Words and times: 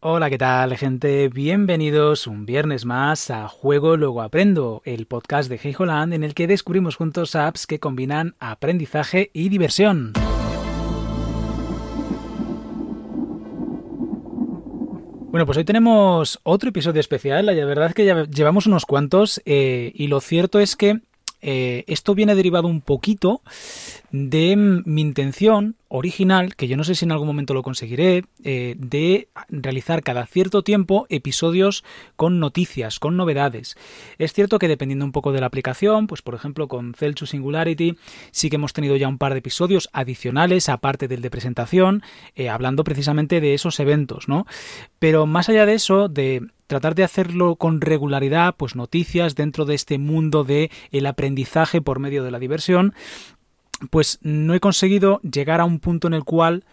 Hola, 0.00 0.30
¿qué 0.30 0.38
tal, 0.38 0.76
gente? 0.76 1.28
Bienvenidos 1.28 2.28
un 2.28 2.46
viernes 2.46 2.84
más 2.84 3.32
a 3.32 3.48
Juego 3.48 3.96
Luego 3.96 4.22
Aprendo, 4.22 4.80
el 4.84 5.06
podcast 5.06 5.50
de 5.50 5.58
Hey 5.60 5.74
Holland 5.76 6.14
en 6.14 6.22
el 6.22 6.34
que 6.34 6.46
descubrimos 6.46 6.94
juntos 6.94 7.34
apps 7.34 7.66
que 7.66 7.80
combinan 7.80 8.36
aprendizaje 8.38 9.32
y 9.32 9.48
diversión. 9.48 10.12
Bueno, 15.32 15.46
pues 15.46 15.58
hoy 15.58 15.64
tenemos 15.64 16.38
otro 16.44 16.68
episodio 16.68 17.00
especial. 17.00 17.46
La 17.46 17.52
verdad 17.64 17.88
es 17.88 17.94
que 17.94 18.04
ya 18.04 18.22
llevamos 18.22 18.68
unos 18.68 18.86
cuantos 18.86 19.42
eh, 19.46 19.90
y 19.96 20.06
lo 20.06 20.20
cierto 20.20 20.60
es 20.60 20.76
que 20.76 21.00
eh, 21.42 21.82
esto 21.88 22.14
viene 22.14 22.36
derivado 22.36 22.68
un 22.68 22.80
poquito 22.80 23.42
de 24.10 24.56
mi 24.56 25.00
intención 25.00 25.76
original, 25.88 26.54
que 26.54 26.68
yo 26.68 26.76
no 26.76 26.84
sé 26.84 26.94
si 26.94 27.04
en 27.04 27.12
algún 27.12 27.26
momento 27.26 27.54
lo 27.54 27.62
conseguiré, 27.62 28.24
eh, 28.44 28.74
de 28.78 29.28
realizar 29.48 30.02
cada 30.02 30.26
cierto 30.26 30.62
tiempo 30.62 31.06
episodios 31.08 31.84
con 32.16 32.40
noticias, 32.40 32.98
con 32.98 33.16
novedades. 33.16 33.76
Es 34.18 34.32
cierto 34.32 34.58
que 34.58 34.68
dependiendo 34.68 35.04
un 35.04 35.12
poco 35.12 35.32
de 35.32 35.40
la 35.40 35.46
aplicación, 35.46 36.06
pues 36.06 36.22
por 36.22 36.34
ejemplo 36.34 36.68
con 36.68 36.94
Celsius 36.94 37.30
Singularity 37.30 37.96
sí 38.30 38.50
que 38.50 38.56
hemos 38.56 38.72
tenido 38.72 38.96
ya 38.96 39.08
un 39.08 39.18
par 39.18 39.32
de 39.32 39.38
episodios 39.38 39.88
adicionales, 39.92 40.68
aparte 40.68 41.08
del 41.08 41.22
de 41.22 41.30
presentación, 41.30 42.02
eh, 42.34 42.48
hablando 42.48 42.84
precisamente 42.84 43.40
de 43.40 43.54
esos 43.54 43.80
eventos, 43.80 44.28
¿no? 44.28 44.46
Pero 44.98 45.26
más 45.26 45.48
allá 45.48 45.64
de 45.64 45.74
eso, 45.74 46.08
de 46.08 46.42
tratar 46.66 46.94
de 46.94 47.02
hacerlo 47.02 47.56
con 47.56 47.80
regularidad, 47.80 48.54
pues 48.56 48.76
noticias 48.76 49.34
dentro 49.34 49.64
de 49.64 49.74
este 49.74 49.98
mundo 49.98 50.44
de 50.44 50.70
el 50.92 51.06
aprendizaje 51.06 51.80
por 51.80 51.98
medio 51.98 52.22
de 52.22 52.30
la 52.30 52.38
diversión, 52.38 52.94
pues 53.90 54.18
no 54.22 54.54
he 54.54 54.60
conseguido 54.60 55.20
llegar 55.20 55.60
a 55.60 55.64
un 55.64 55.78
punto 55.78 56.06
en 56.08 56.14
el 56.14 56.24
cual 56.24 56.64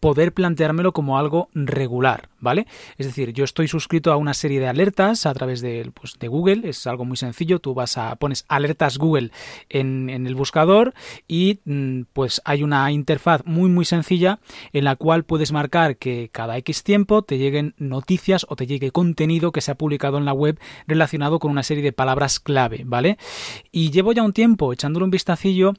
poder 0.00 0.32
planteármelo 0.32 0.92
como 0.92 1.18
algo 1.18 1.48
regular, 1.54 2.28
¿vale? 2.42 2.66
Es 2.98 3.06
decir, 3.06 3.32
yo 3.32 3.44
estoy 3.44 3.68
suscrito 3.68 4.12
a 4.12 4.16
una 4.16 4.34
serie 4.34 4.60
de 4.60 4.68
alertas 4.68 5.24
a 5.24 5.32
través 5.32 5.62
de, 5.62 5.90
pues, 5.94 6.18
de 6.18 6.28
Google, 6.28 6.68
es 6.68 6.86
algo 6.86 7.06
muy 7.06 7.16
sencillo, 7.16 7.60
tú 7.60 7.72
vas 7.72 7.96
a, 7.96 8.16
pones 8.16 8.44
alertas 8.48 8.98
Google 8.98 9.30
en, 9.70 10.10
el 10.10 10.34
buscador 10.34 10.92
y 11.26 11.60
mm, 11.64 12.02
pues 12.12 12.42
hay 12.44 12.62
una 12.62 12.90
interfaz 12.90 13.42
muy 13.46 13.70
muy 13.70 13.84
sencilla 13.84 14.40
en 14.72 14.84
la 14.84 14.96
cual 14.96 15.24
puedes 15.24 15.52
marcar 15.52 15.96
que 15.96 16.28
cada 16.32 16.56
X 16.58 16.82
tiempo 16.82 17.22
te 17.22 17.38
lleguen 17.38 17.74
noticias 17.78 18.44
o 18.48 18.56
te 18.56 18.66
llegue 18.66 18.90
contenido 18.90 19.52
que 19.52 19.60
se 19.60 19.70
ha 19.70 19.76
publicado 19.76 20.18
en 20.18 20.24
la 20.24 20.32
web 20.32 20.58
relacionado 20.86 21.38
con 21.38 21.50
una 21.50 21.62
serie 21.62 21.84
de 21.84 21.92
palabras 21.92 22.40
clave, 22.40 22.82
¿vale? 22.84 23.18
Y 23.70 23.90
llevo 23.90 24.12
ya 24.12 24.22
un 24.22 24.32
tiempo 24.32 24.72
echándole 24.72 25.04
un 25.04 25.10
vistacillo, 25.10 25.74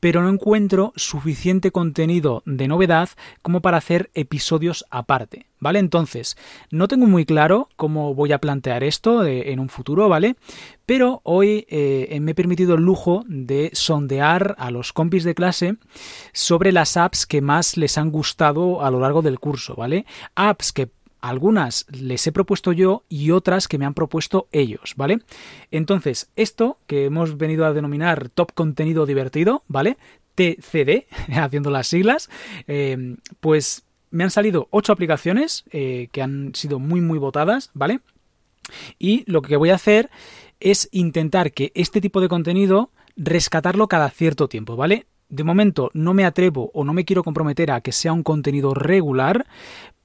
pero 0.00 0.22
no 0.22 0.28
encuentro 0.28 0.92
suficiente 0.96 1.70
contenido 1.70 2.42
de 2.44 2.66
novedad 2.66 3.10
como 3.42 3.60
para 3.60 3.78
hacer 3.78 4.10
episodios 4.14 4.84
aparte, 4.90 5.46
¿vale? 5.60 5.78
Entonces, 5.78 6.36
no 6.70 6.88
tengo 6.88 7.06
muy 7.06 7.24
claro 7.24 7.68
cómo 7.76 8.14
voy 8.14 8.32
a 8.32 8.40
plantear 8.40 8.84
esto 8.84 9.24
eh, 9.24 9.52
en 9.52 9.60
un 9.60 9.68
futuro, 9.68 10.08
¿vale? 10.08 10.36
Pero 10.86 11.20
hoy 11.24 11.66
eh, 11.68 12.18
me 12.20 12.32
he 12.32 12.34
permitido 12.34 12.74
el 12.74 12.82
lujo 12.82 13.24
de 13.26 13.70
sondear 13.72 14.54
a 14.58 14.70
los 14.70 14.92
compis 14.92 15.24
de 15.24 15.34
clase 15.34 15.76
sobre 16.32 16.72
las 16.72 16.96
apps 16.96 17.26
que 17.26 17.40
más 17.40 17.76
les 17.76 17.98
han 17.98 18.10
gustado 18.10 18.82
a 18.82 18.90
lo 18.90 19.00
largo 19.00 19.22
del 19.22 19.38
curso, 19.38 19.74
¿vale? 19.74 20.06
Apps 20.34 20.72
que 20.72 20.90
algunas 21.20 21.86
les 21.90 22.26
he 22.26 22.32
propuesto 22.32 22.72
yo 22.72 23.04
y 23.08 23.30
otras 23.30 23.68
que 23.68 23.78
me 23.78 23.84
han 23.84 23.94
propuesto 23.94 24.48
ellos, 24.52 24.94
¿vale? 24.96 25.20
Entonces, 25.70 26.30
esto 26.36 26.78
que 26.86 27.06
hemos 27.06 27.36
venido 27.36 27.66
a 27.66 27.72
denominar 27.72 28.28
top 28.28 28.52
contenido 28.54 29.06
divertido, 29.06 29.62
¿vale? 29.68 29.96
TCD, 30.34 31.06
haciendo 31.36 31.70
las 31.70 31.88
siglas, 31.88 32.30
eh, 32.66 33.16
pues 33.40 33.84
me 34.10 34.24
han 34.24 34.30
salido 34.30 34.68
ocho 34.70 34.92
aplicaciones 34.92 35.64
eh, 35.70 36.08
que 36.12 36.22
han 36.22 36.54
sido 36.54 36.78
muy 36.78 37.00
muy 37.00 37.18
votadas, 37.18 37.70
¿vale? 37.74 38.00
Y 38.98 39.24
lo 39.30 39.42
que 39.42 39.56
voy 39.56 39.70
a 39.70 39.76
hacer 39.76 40.10
es 40.60 40.88
intentar 40.92 41.52
que 41.52 41.72
este 41.74 42.00
tipo 42.00 42.20
de 42.20 42.28
contenido 42.28 42.90
rescatarlo 43.16 43.88
cada 43.88 44.10
cierto 44.10 44.48
tiempo, 44.48 44.76
¿vale? 44.76 45.06
De 45.28 45.44
momento 45.44 45.90
no 45.92 46.14
me 46.14 46.24
atrevo 46.24 46.70
o 46.72 46.84
no 46.84 46.92
me 46.92 47.04
quiero 47.04 47.22
comprometer 47.22 47.70
a 47.70 47.80
que 47.80 47.92
sea 47.92 48.12
un 48.12 48.22
contenido 48.22 48.74
regular, 48.74 49.46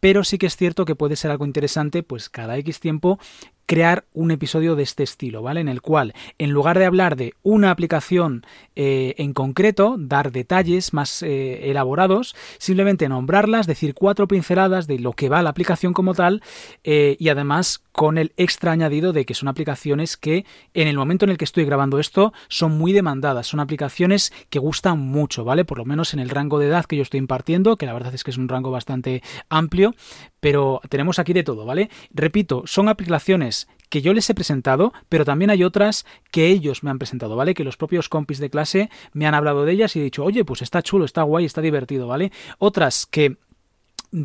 pero 0.04 0.26
sí 0.26 0.38
que 0.38 0.48
es 0.48 0.58
cierto 0.58 0.84
que 0.84 0.96
puede 0.96 1.16
ser 1.16 1.32
algo 1.32 1.46
interesante, 1.46 2.04
pues 2.04 2.28
cada 2.28 2.58
X 2.58 2.82
tiempo 2.82 3.20
crear 3.66 4.06
un 4.14 4.32
episodio 4.32 4.76
de 4.76 4.84
este 4.84 5.04
estilo, 5.04 5.42
¿vale? 5.42 5.62
En 5.62 5.70
el 5.70 5.82
cual, 5.82 6.14
en 6.38 6.52
lugar 6.52 6.78
de 6.78 6.86
hablar 6.86 7.16
de 7.16 7.34
una 7.44 7.72
aplicación 7.72 8.46
eh, 8.76 9.16
en 9.18 9.34
concreto, 9.34 9.96
dar 9.98 10.32
detalles 10.32 10.94
más 10.94 11.24
eh, 11.24 11.70
elaborados, 11.70 12.36
simplemente 12.58 13.08
nombrarlas, 13.08 13.68
decir 13.68 13.94
cuatro 13.94 14.28
pinceladas 14.28 14.88
de 14.88 15.00
lo 15.00 15.14
que 15.14 15.30
va 15.30 15.42
la 15.42 15.50
aplicación 15.50 15.94
como 15.94 16.14
tal 16.14 16.42
eh, 16.84 17.16
y 17.20 17.30
además 17.30 17.82
con 17.92 18.18
el 18.18 18.34
extra 18.38 18.72
añadido 18.72 19.14
de 19.14 19.26
que 19.26 19.36
son 19.36 19.48
aplicaciones 19.48 20.18
que 20.18 20.46
en 20.74 20.88
el 20.88 20.98
momento 20.98 21.26
en 21.26 21.32
el 21.32 21.38
que 21.38 21.46
estoy 21.46 21.64
grabando 21.64 22.00
esto 22.00 22.34
son 22.48 22.78
muy 22.78 22.92
demandadas, 22.92 23.48
son 23.48 23.60
aplicaciones 23.60 24.34
que 24.50 24.60
gustan 24.60 25.00
mucho, 25.00 25.46
¿vale? 25.46 25.64
Por 25.64 25.78
lo 25.78 25.86
menos 25.86 26.14
en 26.14 26.20
el 26.20 26.30
rango 26.30 26.60
de 26.60 26.68
edad 26.68 26.86
que 26.86 26.98
yo 26.98 27.04
estoy 27.04 27.20
impartiendo, 27.20 27.78
que 27.78 27.86
la 27.86 27.94
verdad 27.94 28.14
es 28.14 28.24
que 28.24 28.32
es 28.32 28.38
un 28.38 28.50
rango 28.50 28.72
bastante 28.72 29.22
amplio, 29.50 29.93
pero 30.40 30.82
tenemos 30.90 31.20
aquí 31.20 31.34
de 31.34 31.44
todo, 31.44 31.66
¿vale? 31.66 31.90
Repito, 32.12 32.64
son 32.66 32.90
aplicaciones 32.90 33.68
que 33.90 34.02
yo 34.02 34.14
les 34.14 34.30
he 34.30 34.34
presentado, 34.34 34.92
pero 35.08 35.24
también 35.24 35.52
hay 35.52 35.64
otras 35.64 36.06
que 36.32 36.48
ellos 36.48 36.84
me 36.84 36.90
han 36.90 36.98
presentado, 36.98 37.36
¿vale? 37.36 37.54
Que 37.54 37.64
los 37.64 37.78
propios 37.78 38.10
compis 38.10 38.40
de 38.40 38.50
clase 38.50 38.90
me 39.14 39.28
han 39.28 39.36
hablado 39.36 39.66
de 39.66 39.72
ellas 39.72 39.96
y 39.96 40.00
he 40.00 40.04
dicho, 40.04 40.24
oye, 40.24 40.44
pues 40.44 40.64
está 40.64 40.82
chulo, 40.82 41.06
está 41.06 41.22
guay, 41.22 41.46
está 41.46 41.62
divertido, 41.62 42.08
¿vale? 42.08 42.32
Otras 42.58 43.06
que 43.06 43.38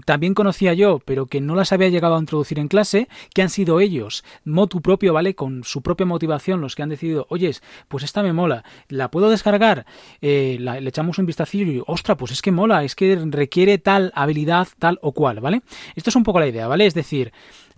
también 0.04 0.34
conocía 0.34 0.74
yo, 0.74 1.00
pero 1.04 1.26
que 1.26 1.40
no 1.40 1.54
las 1.54 1.72
había 1.72 1.88
llegado 1.88 2.16
a 2.16 2.20
introducir 2.20 2.58
en 2.58 2.68
clase, 2.68 3.08
que 3.34 3.42
han 3.42 3.50
sido 3.50 3.80
ellos, 3.80 4.24
motu 4.44 4.80
propio, 4.82 5.12
¿vale? 5.12 5.34
Con 5.34 5.64
su 5.64 5.82
propia 5.82 6.06
motivación, 6.06 6.60
los 6.60 6.74
que 6.74 6.82
han 6.82 6.88
decidido, 6.88 7.26
oyes, 7.30 7.62
pues 7.88 8.04
esta 8.04 8.22
me 8.22 8.32
mola, 8.32 8.64
¿la 8.88 9.10
puedo 9.10 9.30
descargar? 9.30 9.86
Eh, 10.20 10.58
le 10.60 10.88
echamos 10.88 11.18
un 11.18 11.26
vistacillo 11.26 11.72
y, 11.72 11.82
ostra, 11.86 12.16
pues 12.16 12.32
es 12.32 12.42
que 12.42 12.52
mola, 12.52 12.84
es 12.84 12.94
que 12.94 13.16
requiere 13.30 13.78
tal 13.78 14.12
habilidad, 14.14 14.68
tal 14.78 14.98
o 15.02 15.12
cual, 15.12 15.40
¿vale? 15.40 15.62
Esto 15.94 16.10
es 16.10 16.16
un 16.16 16.24
poco 16.24 16.40
la 16.40 16.48
idea, 16.48 16.68
¿vale? 16.68 16.86
Es 16.86 16.94
decir, 16.94 17.32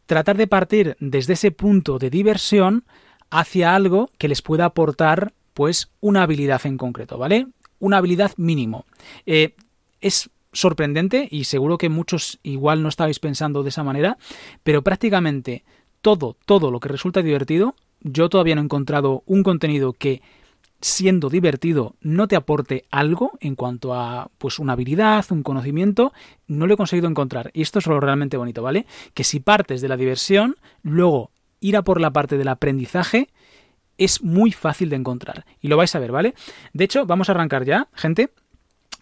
tratar 0.06 0.36
de 0.36 0.46
partir 0.46 0.96
desde 0.98 1.34
ese 1.34 1.50
punto 1.52 1.98
de 1.98 2.10
diversión 2.10 2.84
hacia 3.30 3.74
algo 3.74 4.10
que 4.18 4.28
les 4.28 4.42
pueda 4.42 4.64
aportar, 4.64 5.32
pues, 5.54 5.90
una 6.00 6.22
habilidad 6.24 6.60
en 6.64 6.76
concreto, 6.76 7.18
¿vale? 7.18 7.46
Una 7.78 7.98
habilidad 7.98 8.32
mínimo. 8.36 8.86
Eh, 9.26 9.54
es 10.00 10.30
sorprendente 10.52 11.28
y 11.30 11.44
seguro 11.44 11.78
que 11.78 11.88
muchos 11.88 12.38
igual 12.42 12.82
no 12.82 12.88
estabais 12.88 13.18
pensando 13.18 13.62
de 13.62 13.68
esa 13.68 13.84
manera, 13.84 14.18
pero 14.62 14.82
prácticamente 14.82 15.64
todo, 16.00 16.36
todo 16.46 16.70
lo 16.70 16.80
que 16.80 16.88
resulta 16.88 17.22
divertido, 17.22 17.74
yo 18.00 18.28
todavía 18.28 18.54
no 18.54 18.62
he 18.62 18.64
encontrado 18.64 19.22
un 19.26 19.42
contenido 19.42 19.92
que 19.92 20.22
siendo 20.80 21.28
divertido 21.28 21.94
no 22.00 22.26
te 22.26 22.36
aporte 22.36 22.86
algo 22.90 23.32
en 23.40 23.54
cuanto 23.54 23.94
a 23.94 24.30
pues 24.38 24.58
una 24.58 24.72
habilidad, 24.72 25.26
un 25.30 25.42
conocimiento, 25.42 26.12
no 26.46 26.66
lo 26.66 26.74
he 26.74 26.76
conseguido 26.76 27.08
encontrar. 27.08 27.50
Y 27.52 27.62
esto 27.62 27.78
es 27.78 27.86
lo 27.86 28.00
realmente 28.00 28.38
bonito, 28.38 28.62
¿vale? 28.62 28.86
Que 29.12 29.24
si 29.24 29.40
partes 29.40 29.82
de 29.82 29.88
la 29.88 29.98
diversión, 29.98 30.56
luego 30.82 31.30
ir 31.60 31.76
a 31.76 31.82
por 31.82 32.00
la 32.00 32.10
parte 32.10 32.38
del 32.38 32.48
aprendizaje 32.48 33.28
es 33.98 34.22
muy 34.22 34.52
fácil 34.52 34.88
de 34.88 34.96
encontrar. 34.96 35.44
Y 35.60 35.68
lo 35.68 35.76
vais 35.76 35.94
a 35.94 35.98
ver, 35.98 36.12
¿vale? 36.12 36.34
De 36.72 36.84
hecho, 36.84 37.04
vamos 37.04 37.28
a 37.28 37.32
arrancar 37.32 37.66
ya, 37.66 37.88
gente 37.92 38.30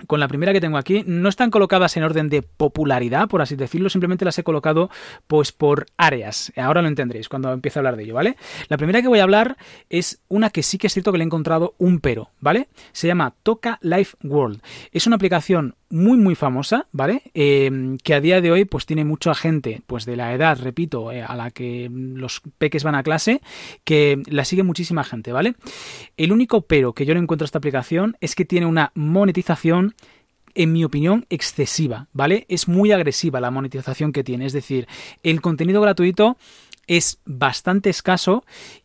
con 0.07 0.21
la 0.21 0.29
primera 0.29 0.53
que 0.53 0.61
tengo 0.61 0.79
aquí, 0.79 1.05
no 1.07 1.29
están 1.29 1.51
colocadas 1.51 1.97
en 1.97 2.03
orden 2.03 2.29
de 2.29 2.43
popularidad, 2.43 3.29
por 3.29 3.43
así 3.43 3.57
decirlo, 3.57 3.89
simplemente 3.89 4.25
las 4.25 4.39
he 4.39 4.45
colocado 4.45 4.91
pues 5.27 5.53
por 5.53 5.87
áreas. 5.97 6.53
Ahora 6.57 6.83
lo 6.83 6.89
entenderéis 6.89 7.29
cuando 7.29 7.53
empiece 7.53 7.79
a 7.79 7.81
hablar 7.81 7.97
de 7.97 8.05
ello, 8.05 8.15
¿vale? 8.15 8.37
La 8.69 8.77
primera 8.77 9.03
que 9.03 9.09
voy 9.09 9.19
a 9.19 9.25
hablar 9.25 9.57
es 9.89 10.21
una 10.29 10.51
que 10.51 10.63
sí 10.63 10.79
que 10.79 10.87
es 10.87 10.93
cierto 10.93 11.13
que 11.13 11.19
le 11.19 11.25
he 11.25 11.27
encontrado 11.27 11.75
un 11.79 12.01
pero, 12.01 12.31
¿vale? 12.41 12.69
Se 12.93 13.07
llama 13.07 13.35
Toca 13.43 13.79
Life 13.83 14.17
World. 14.23 14.61
Es 14.93 15.07
una 15.07 15.17
aplicación 15.17 15.75
muy 15.91 16.19
muy 16.19 16.35
famosa, 16.35 16.87
¿vale? 16.93 17.23
Eh, 17.35 17.97
que 18.03 18.15
a 18.15 18.21
día 18.21 18.41
de 18.41 18.51
hoy 18.51 18.65
pues 18.65 18.87
tiene 18.87 19.05
mucha 19.05 19.35
gente, 19.35 19.83
pues 19.87 20.05
de 20.05 20.17
la 20.17 20.35
edad, 20.35 20.59
repito, 20.63 21.13
eh, 21.13 21.23
a 21.23 21.35
la 21.35 21.51
que 21.51 21.89
los 21.91 22.43
peques 22.59 22.85
van 22.85 22.95
a 22.95 23.03
clase, 23.03 23.41
que 23.85 24.23
la 24.27 24.45
sigue 24.45 24.63
muchísima 24.63 25.05
gente, 25.05 25.33
¿vale? 25.33 25.55
El 26.17 26.33
único 26.33 26.63
pero 26.63 26.93
que 26.93 27.07
yo 27.07 27.15
le 27.15 27.21
encuentro 27.21 27.45
a 27.45 27.47
esta 27.47 27.59
aplicación 27.59 28.17
es 28.21 28.35
que 28.35 28.45
tiene 28.45 28.67
una 28.67 28.93
monetización 28.95 29.88
en 30.55 30.73
mi 30.73 30.85
opinión, 30.85 31.27
excesiva, 31.31 32.09
¿vale? 32.13 32.47
Es 32.49 32.69
muy 32.69 32.91
agresiva 32.93 33.41
la 33.41 33.51
monetización 33.51 34.13
que 34.13 34.25
tiene, 34.25 34.47
es 34.47 34.53
decir, 34.53 34.89
el 35.23 35.41
contenido 35.41 35.81
gratuito 35.81 36.37
es 36.87 37.19
bastante 37.25 37.91
escaso 37.91 38.45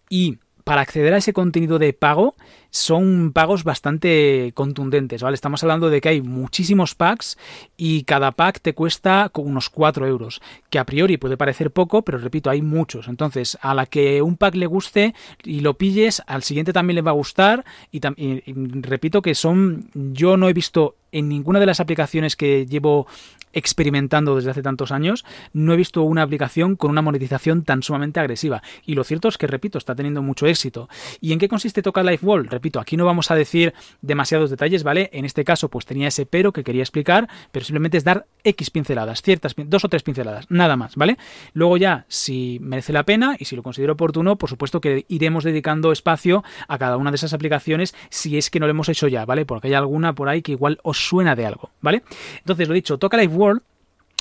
y 0.10 0.38
para 0.64 0.82
acceder 0.82 1.14
a 1.14 1.18
ese 1.18 1.34
contenido 1.34 1.80
de 1.80 1.94
pago 1.94 2.36
son 2.74 3.34
pagos 3.34 3.64
bastante 3.64 4.52
contundentes, 4.56 5.22
¿vale? 5.22 5.36
Estamos 5.36 5.62
hablando 5.62 5.92
de 5.92 6.02
que 6.02 6.10
hay 6.10 6.22
muchísimos 6.24 6.96
packs 6.96 7.38
y 7.78 8.04
cada 8.04 8.32
pack 8.32 8.62
te 8.62 8.74
cuesta 8.74 9.30
unos 9.36 9.70
4 9.70 10.08
euros, 10.08 10.42
que 10.72 10.80
a 10.80 10.86
priori 10.86 11.18
puede 11.18 11.38
parecer 11.38 11.70
poco, 11.70 12.02
pero 12.02 12.18
repito, 12.18 12.50
hay 12.50 12.64
muchos. 12.64 13.08
Entonces, 13.08 13.60
a 13.62 13.76
la 13.76 13.86
que 13.86 14.24
un 14.24 14.38
pack 14.38 14.56
le 14.56 14.66
guste 14.66 15.14
y 15.44 15.60
lo 15.60 15.76
pilles, 15.76 16.24
al 16.26 16.42
siguiente 16.42 16.74
también 16.74 16.96
le 16.96 17.04
va 17.04 17.12
a 17.12 17.14
gustar 17.14 17.64
y, 17.92 18.02
y 18.18 18.54
repito 18.82 19.22
que 19.22 19.36
son, 19.36 19.92
yo 19.94 20.36
no 20.36 20.50
he 20.50 20.54
visto 20.54 20.96
en 21.12 21.30
ninguna 21.30 21.60
de 21.60 21.68
las 21.68 21.80
aplicaciones 21.80 22.36
que 22.36 22.66
llevo 22.66 23.06
experimentando 23.54 24.36
desde 24.36 24.50
hace 24.50 24.62
tantos 24.62 24.92
años, 24.92 25.24
no 25.54 25.74
he 25.74 25.78
visto 25.78 26.02
una 26.02 26.24
aplicación 26.24 26.76
con 26.76 26.92
una 26.92 27.02
monetización 27.02 27.64
tan 27.64 27.84
sumamente 27.84 28.20
agresiva. 28.20 28.62
Y 28.86 28.96
lo 28.96 29.04
cierto 29.04 29.28
es 29.28 29.38
que, 29.38 29.48
repito, 29.48 29.78
está 29.78 29.96
teniendo 29.96 30.22
mucho 30.22 30.48
éxito. 30.48 30.90
¿Y 31.22 31.32
en 31.32 31.40
qué 31.40 31.48
consiste 31.48 31.82
Toca 31.82 32.04
Life 32.04 32.26
Wall? 32.26 32.48
Repito, 32.64 32.80
aquí 32.80 32.96
no 32.96 33.04
vamos 33.04 33.30
a 33.30 33.36
decir 33.36 33.74
demasiados 34.02 34.50
detalles, 34.50 34.84
¿vale? 34.84 35.10
En 35.12 35.26
este 35.26 35.44
caso, 35.44 35.68
pues 35.68 35.86
tenía 35.86 36.08
ese 36.08 36.26
pero 36.26 36.54
que 36.54 36.64
quería 36.64 36.82
explicar, 36.82 37.28
pero 37.52 37.66
simplemente 37.66 37.98
es 37.98 38.06
dar 38.06 38.26
X 38.46 38.70
pinceladas, 38.70 39.22
ciertas, 39.22 39.54
dos 39.58 39.84
o 39.84 39.90
tres 39.90 40.02
pinceladas, 40.02 40.46
nada 40.50 40.78
más, 40.78 40.96
¿vale? 40.96 41.18
Luego 41.52 41.76
ya, 41.76 42.06
si 42.08 42.60
merece 42.62 42.94
la 42.94 43.04
pena 43.04 43.36
y 43.38 43.44
si 43.44 43.58
lo 43.58 43.64
considero 43.64 43.92
oportuno, 43.92 44.38
por 44.38 44.50
supuesto 44.50 44.80
que 44.80 45.04
iremos 45.10 45.44
dedicando 45.44 45.92
espacio 45.92 46.42
a 46.70 46.78
cada 46.78 46.96
una 46.96 47.12
de 47.12 47.16
esas 47.16 47.34
aplicaciones 47.34 47.94
si 48.10 48.38
es 48.38 48.50
que 48.50 48.62
no 48.62 48.66
lo 48.66 48.72
hemos 48.72 48.88
hecho 48.88 49.10
ya, 49.10 49.26
¿vale? 49.26 49.46
Porque 49.46 49.68
hay 49.68 49.74
alguna 49.74 50.16
por 50.16 50.30
ahí 50.30 50.42
que 50.42 50.54
igual 50.54 50.80
os 50.84 51.06
suena 51.06 51.36
de 51.36 51.46
algo, 51.46 51.72
¿vale? 51.82 52.04
Entonces, 52.38 52.70
lo 52.70 52.76
dicho, 52.76 52.98
Toca 52.98 53.18
Life 53.18 53.36
Wall 53.36 53.62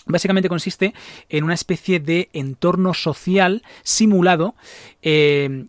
Básicamente 0.04 0.48
consiste 0.48 0.94
en 1.28 1.44
una 1.44 1.54
especie 1.54 2.00
de 2.00 2.28
entorno 2.32 2.92
social 2.92 3.62
simulado. 3.84 4.56
Eh, 5.00 5.66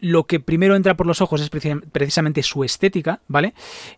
lo 0.00 0.24
que 0.24 0.40
primero 0.40 0.76
entra 0.76 0.96
por 0.96 1.06
los 1.06 1.20
ojos 1.20 1.40
es 1.40 1.50
precisamente 1.50 2.42
su 2.42 2.64
estética, 2.64 3.20
¿vale? 3.28 3.54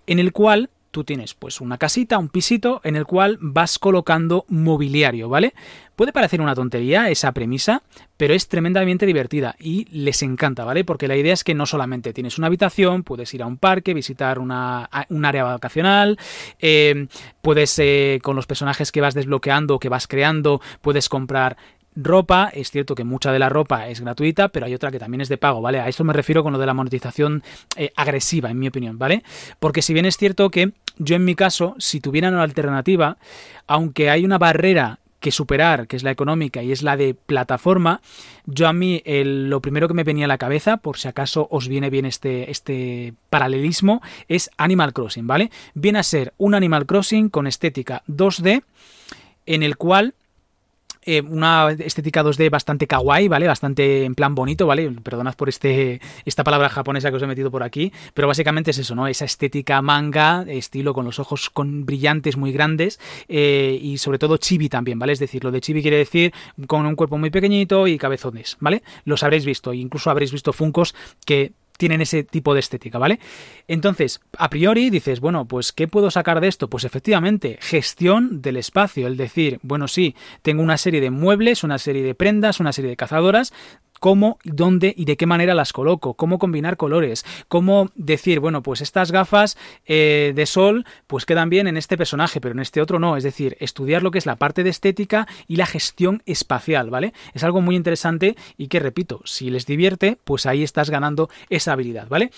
En 0.06 0.18
el 0.18 0.32
cual 0.32 0.70
tú 0.92 1.02
tienes 1.04 1.34
pues 1.34 1.60
una 1.60 1.78
casita, 1.78 2.18
un 2.18 2.28
pisito 2.28 2.80
en 2.84 2.94
el 2.94 3.06
cual 3.06 3.38
vas 3.40 3.78
colocando 3.78 4.44
mobiliario, 4.48 5.28
¿vale? 5.28 5.54
Puede 5.96 6.12
parecer 6.12 6.40
una 6.40 6.54
tontería 6.54 7.08
esa 7.08 7.32
premisa, 7.32 7.82
pero 8.16 8.34
es 8.34 8.46
tremendamente 8.48 9.06
divertida 9.06 9.56
y 9.58 9.86
les 9.90 10.22
encanta, 10.22 10.64
¿vale? 10.64 10.84
Porque 10.84 11.08
la 11.08 11.16
idea 11.16 11.32
es 11.32 11.44
que 11.44 11.54
no 11.54 11.66
solamente 11.66 12.12
tienes 12.12 12.38
una 12.38 12.46
habitación, 12.46 13.02
puedes 13.02 13.32
ir 13.34 13.42
a 13.42 13.46
un 13.46 13.56
parque, 13.56 13.94
visitar 13.94 14.38
una, 14.38 14.88
un 15.08 15.24
área 15.24 15.44
vacacional, 15.44 16.18
eh, 16.60 17.08
puedes 17.40 17.78
eh, 17.78 18.20
con 18.22 18.36
los 18.36 18.46
personajes 18.46 18.92
que 18.92 19.00
vas 19.00 19.14
desbloqueando, 19.14 19.78
que 19.78 19.88
vas 19.88 20.06
creando, 20.06 20.60
puedes 20.82 21.08
comprar 21.08 21.56
ropa, 21.96 22.50
es 22.52 22.70
cierto 22.70 22.94
que 22.94 23.04
mucha 23.04 23.32
de 23.32 23.38
la 23.38 23.48
ropa 23.48 23.88
es 23.88 24.00
gratuita, 24.00 24.48
pero 24.48 24.66
hay 24.66 24.74
otra 24.74 24.90
que 24.90 24.98
también 24.98 25.20
es 25.20 25.28
de 25.28 25.38
pago, 25.38 25.60
¿vale? 25.60 25.80
A 25.80 25.88
eso 25.88 26.04
me 26.04 26.12
refiero 26.12 26.42
con 26.42 26.52
lo 26.52 26.58
de 26.58 26.66
la 26.66 26.74
monetización 26.74 27.42
eh, 27.76 27.92
agresiva, 27.96 28.50
en 28.50 28.58
mi 28.58 28.68
opinión, 28.68 28.98
¿vale? 28.98 29.22
Porque 29.58 29.82
si 29.82 29.92
bien 29.92 30.06
es 30.06 30.16
cierto 30.16 30.50
que 30.50 30.72
yo 30.98 31.16
en 31.16 31.24
mi 31.24 31.34
caso, 31.34 31.74
si 31.78 32.00
tuviera 32.00 32.28
una 32.28 32.42
alternativa, 32.42 33.16
aunque 33.66 34.10
hay 34.10 34.24
una 34.24 34.38
barrera 34.38 34.98
que 35.22 35.30
superar, 35.30 35.86
que 35.86 35.96
es 35.96 36.02
la 36.02 36.10
económica 36.10 36.62
y 36.62 36.72
es 36.72 36.82
la 36.82 36.96
de 36.96 37.14
plataforma, 37.14 38.02
yo 38.44 38.68
a 38.68 38.72
mí 38.72 39.02
lo 39.06 39.62
primero 39.62 39.88
que 39.88 39.94
me 39.94 40.04
venía 40.04 40.24
a 40.24 40.28
la 40.28 40.36
cabeza, 40.36 40.78
por 40.78 40.98
si 40.98 41.08
acaso 41.08 41.46
os 41.50 41.68
viene 41.68 41.90
bien 41.90 42.04
este, 42.04 42.50
este 42.50 43.14
paralelismo, 43.30 44.02
es 44.28 44.50
Animal 44.58 44.92
Crossing, 44.92 45.26
¿vale? 45.26 45.50
Viene 45.74 46.00
a 46.00 46.02
ser 46.02 46.34
un 46.38 46.54
Animal 46.54 46.86
Crossing 46.86 47.30
con 47.30 47.46
estética 47.46 48.02
2D 48.08 48.64
en 49.46 49.62
el 49.62 49.76
cual 49.76 50.14
eh, 51.04 51.20
una 51.20 51.70
estética 51.70 52.22
2D 52.22 52.50
bastante 52.50 52.86
kawaii, 52.86 53.28
¿vale? 53.28 53.46
Bastante 53.46 54.04
en 54.04 54.14
plan 54.14 54.34
bonito, 54.34 54.66
¿vale? 54.66 54.90
Perdonad 55.02 55.34
por 55.34 55.48
este, 55.48 56.00
esta 56.24 56.44
palabra 56.44 56.68
japonesa 56.68 57.10
que 57.10 57.16
os 57.16 57.22
he 57.22 57.26
metido 57.26 57.50
por 57.50 57.62
aquí, 57.62 57.92
pero 58.14 58.28
básicamente 58.28 58.70
es 58.70 58.78
eso, 58.78 58.94
¿no? 58.94 59.06
Esa 59.06 59.24
estética 59.24 59.82
manga, 59.82 60.44
estilo 60.48 60.94
con 60.94 61.04
los 61.04 61.18
ojos 61.18 61.50
con 61.50 61.84
brillantes 61.84 62.36
muy 62.36 62.52
grandes 62.52 63.00
eh, 63.28 63.78
y 63.80 63.98
sobre 63.98 64.18
todo 64.18 64.36
chibi 64.36 64.68
también, 64.68 64.98
¿vale? 64.98 65.12
Es 65.12 65.18
decir, 65.18 65.42
lo 65.44 65.50
de 65.50 65.60
chibi 65.60 65.82
quiere 65.82 65.96
decir 65.96 66.32
con 66.66 66.86
un 66.86 66.94
cuerpo 66.94 67.18
muy 67.18 67.30
pequeñito 67.30 67.86
y 67.86 67.98
cabezones, 67.98 68.56
¿vale? 68.60 68.82
Los 69.04 69.22
habréis 69.22 69.44
visto, 69.44 69.72
incluso 69.72 70.10
habréis 70.10 70.32
visto 70.32 70.52
Funcos 70.52 70.94
que 71.24 71.52
tienen 71.76 72.00
ese 72.00 72.24
tipo 72.24 72.54
de 72.54 72.60
estética, 72.60 72.98
¿vale? 72.98 73.18
Entonces, 73.68 74.20
a 74.38 74.50
priori 74.50 74.90
dices, 74.90 75.20
bueno, 75.20 75.46
pues 75.46 75.72
¿qué 75.72 75.88
puedo 75.88 76.10
sacar 76.10 76.40
de 76.40 76.48
esto? 76.48 76.68
Pues 76.68 76.84
efectivamente, 76.84 77.58
gestión 77.60 78.42
del 78.42 78.56
espacio, 78.56 79.06
el 79.06 79.16
decir, 79.16 79.58
bueno, 79.62 79.88
sí, 79.88 80.14
tengo 80.42 80.62
una 80.62 80.76
serie 80.76 81.00
de 81.00 81.10
muebles, 81.10 81.64
una 81.64 81.78
serie 81.78 82.02
de 82.02 82.14
prendas, 82.14 82.60
una 82.60 82.72
serie 82.72 82.90
de 82.90 82.96
cazadoras, 82.96 83.52
cómo, 84.02 84.38
dónde 84.42 84.92
y 84.96 85.04
de 85.04 85.16
qué 85.16 85.26
manera 85.26 85.54
las 85.54 85.72
coloco, 85.72 86.14
cómo 86.14 86.40
combinar 86.40 86.76
colores, 86.76 87.24
cómo 87.46 87.88
decir, 87.94 88.40
bueno, 88.40 88.60
pues 88.60 88.80
estas 88.80 89.12
gafas 89.12 89.56
eh, 89.86 90.32
de 90.34 90.44
sol 90.46 90.84
pues 91.06 91.24
quedan 91.24 91.50
bien 91.50 91.68
en 91.68 91.76
este 91.76 91.96
personaje, 91.96 92.40
pero 92.40 92.50
en 92.50 92.58
este 92.58 92.80
otro 92.80 92.98
no, 92.98 93.16
es 93.16 93.22
decir, 93.22 93.56
estudiar 93.60 94.02
lo 94.02 94.10
que 94.10 94.18
es 94.18 94.26
la 94.26 94.34
parte 94.34 94.64
de 94.64 94.70
estética 94.70 95.28
y 95.46 95.54
la 95.54 95.66
gestión 95.66 96.20
espacial, 96.26 96.90
¿vale? 96.90 97.12
Es 97.32 97.44
algo 97.44 97.60
muy 97.60 97.76
interesante 97.76 98.34
y 98.58 98.66
que, 98.66 98.80
repito, 98.80 99.20
si 99.24 99.50
les 99.50 99.66
divierte, 99.66 100.18
pues 100.24 100.46
ahí 100.46 100.64
estás 100.64 100.90
ganando 100.90 101.30
esa 101.48 101.74
habilidad, 101.74 102.08
¿vale? 102.08 102.32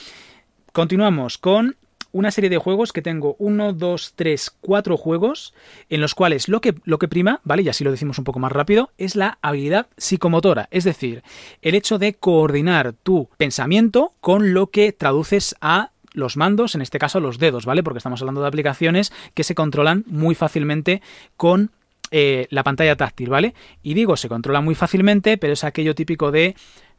Continuamos 0.75 1.39
con 1.39 1.77
una 2.15 2.31
serie 2.31 2.49
de 2.49 2.59
juegos 2.59 2.93
que 2.93 3.03
tengo 3.03 3.35
uno, 3.41 3.73
dos, 3.73 4.13
tres, 4.15 4.57
cuatro 4.61 4.97
juegos 4.97 5.53
en 5.91 6.01
los 6.01 6.15
cuales 6.15 6.49
lo 6.49 6.61
que, 6.61 6.75
lo 6.85 6.99
que 6.99 7.09
prima, 7.09 7.41
¿vale? 7.43 7.63
Y 7.63 7.69
así 7.69 7.83
lo 7.83 7.91
decimos 7.91 8.19
un 8.19 8.25
poco 8.25 8.39
más 8.39 8.53
rápido, 8.53 8.91
es 8.99 9.17
la 9.17 9.39
habilidad 9.43 9.89
psicomotora, 9.97 10.69
es 10.71 10.85
decir, 10.85 11.25
el 11.61 11.75
hecho 11.75 11.99
de 11.99 12.15
coordinar 12.15 12.93
tu 12.93 13.29
pensamiento 13.37 14.15
con 14.21 14.55
lo 14.55 14.69
que 14.69 14.93
traduces 14.93 15.57
a 15.61 15.91
los 16.13 16.37
mandos, 16.37 16.77
en 16.77 16.83
este 16.83 17.01
caso 17.01 17.19
los 17.19 17.41
dedos, 17.41 17.67
¿vale? 17.67 17.83
Porque 17.83 17.99
estamos 17.99 18.23
hablando 18.23 18.43
de 18.43 18.49
aplicaciones 18.49 19.13
que 19.35 19.43
se 19.43 19.57
controlan 19.57 20.05
muy 20.07 20.37
fácilmente 20.37 21.03
con 21.37 21.73
eh, 22.13 22.47
la 22.51 22.63
pantalla 22.63 22.95
táctil, 22.95 23.29
¿vale? 23.29 23.55
Y 23.83 23.95
digo, 23.95 24.17
se 24.17 24.29
controla 24.29 24.61
muy 24.61 24.77
fácilmente, 24.77 25.37
pero 25.37 25.55
es 25.55 25.65
aquello 25.65 25.97
típico 25.97 26.31
de 26.31 26.55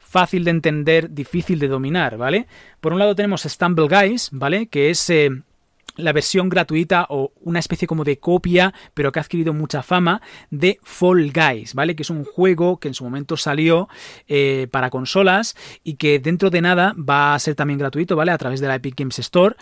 fácil 0.08 0.44
de 0.44 0.52
entender, 0.52 1.10
difícil 1.10 1.58
de 1.58 1.68
dominar, 1.68 2.16
¿vale? 2.16 2.46
Por 2.80 2.92
un 2.92 2.98
lado 2.98 3.14
tenemos 3.14 3.42
Stumble 3.42 3.88
Guys, 3.88 4.30
¿vale? 4.32 4.68
Que 4.68 4.90
es 4.90 5.10
eh, 5.10 5.30
la 5.96 6.12
versión 6.12 6.48
gratuita 6.48 7.06
o 7.08 7.32
una 7.40 7.58
especie 7.58 7.88
como 7.88 8.04
de 8.04 8.18
copia, 8.18 8.72
pero 8.94 9.12
que 9.12 9.18
ha 9.18 9.22
adquirido 9.22 9.52
mucha 9.52 9.82
fama, 9.82 10.22
de 10.50 10.78
Fall 10.82 11.32
Guys, 11.32 11.74
¿vale? 11.74 11.96
Que 11.96 12.02
es 12.02 12.10
un 12.10 12.24
juego 12.24 12.78
que 12.78 12.88
en 12.88 12.94
su 12.94 13.04
momento 13.04 13.36
salió 13.36 13.88
eh, 14.28 14.68
para 14.70 14.90
consolas 14.90 15.56
y 15.82 15.94
que 15.94 16.18
dentro 16.18 16.50
de 16.50 16.60
nada 16.60 16.94
va 16.96 17.34
a 17.34 17.38
ser 17.38 17.54
también 17.54 17.78
gratuito, 17.78 18.16
¿vale? 18.16 18.32
A 18.32 18.38
través 18.38 18.60
de 18.60 18.68
la 18.68 18.76
Epic 18.76 18.94
Games 18.96 19.18
Store 19.18 19.56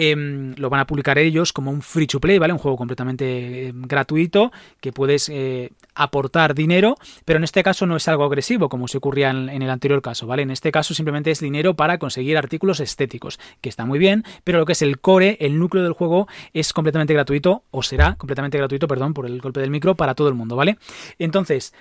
Em, 0.00 0.54
lo 0.58 0.70
van 0.70 0.78
a 0.78 0.86
publicar 0.86 1.18
ellos 1.18 1.52
como 1.52 1.72
un 1.72 1.82
free 1.82 2.06
to 2.06 2.20
play, 2.20 2.38
¿vale? 2.38 2.52
Un 2.52 2.60
juego 2.60 2.76
completamente 2.76 3.66
em, 3.66 3.82
gratuito 3.82 4.52
que 4.80 4.92
puedes 4.92 5.28
eh, 5.28 5.72
aportar 5.96 6.54
dinero, 6.54 6.94
pero 7.24 7.38
en 7.38 7.42
este 7.42 7.64
caso 7.64 7.84
no 7.84 7.96
es 7.96 8.06
algo 8.06 8.22
agresivo 8.22 8.68
como 8.68 8.86
se 8.86 8.98
ocurría 8.98 9.30
en, 9.30 9.60
el 9.60 9.68
anterior 9.68 10.00
caso, 10.00 10.28
¿vale? 10.28 10.42
En 10.42 10.52
este 10.52 10.70
caso 10.70 10.94
simplemente 10.94 11.32
es 11.32 11.40
dinero 11.40 11.74
para 11.74 11.98
conseguir 11.98 12.38
artículos 12.38 12.78
estéticos, 12.78 13.40
que 13.60 13.68
está 13.68 13.86
muy 13.86 13.98
bien, 13.98 14.22
pero 14.44 14.60
lo 14.60 14.66
que 14.66 14.72
es 14.74 14.82
el 14.82 15.00
core, 15.00 15.36
el 15.40 15.58
núcleo 15.58 15.82
del 15.82 15.94
juego 15.94 16.28
es 16.52 16.72
completamente 16.72 17.12
gratuito, 17.12 17.64
o 17.72 17.82
será 17.82 18.14
completamente 18.14 18.56
gratuito, 18.56 18.86
perdón, 18.86 19.14
por 19.14 19.26
el 19.26 19.40
golpe 19.40 19.58
del 19.58 19.70
micro, 19.70 19.96
para 19.96 20.14
todo 20.14 20.28
el 20.28 20.34
mundo, 20.34 20.54
¿vale? 20.54 20.78
Entonces, 21.18 21.74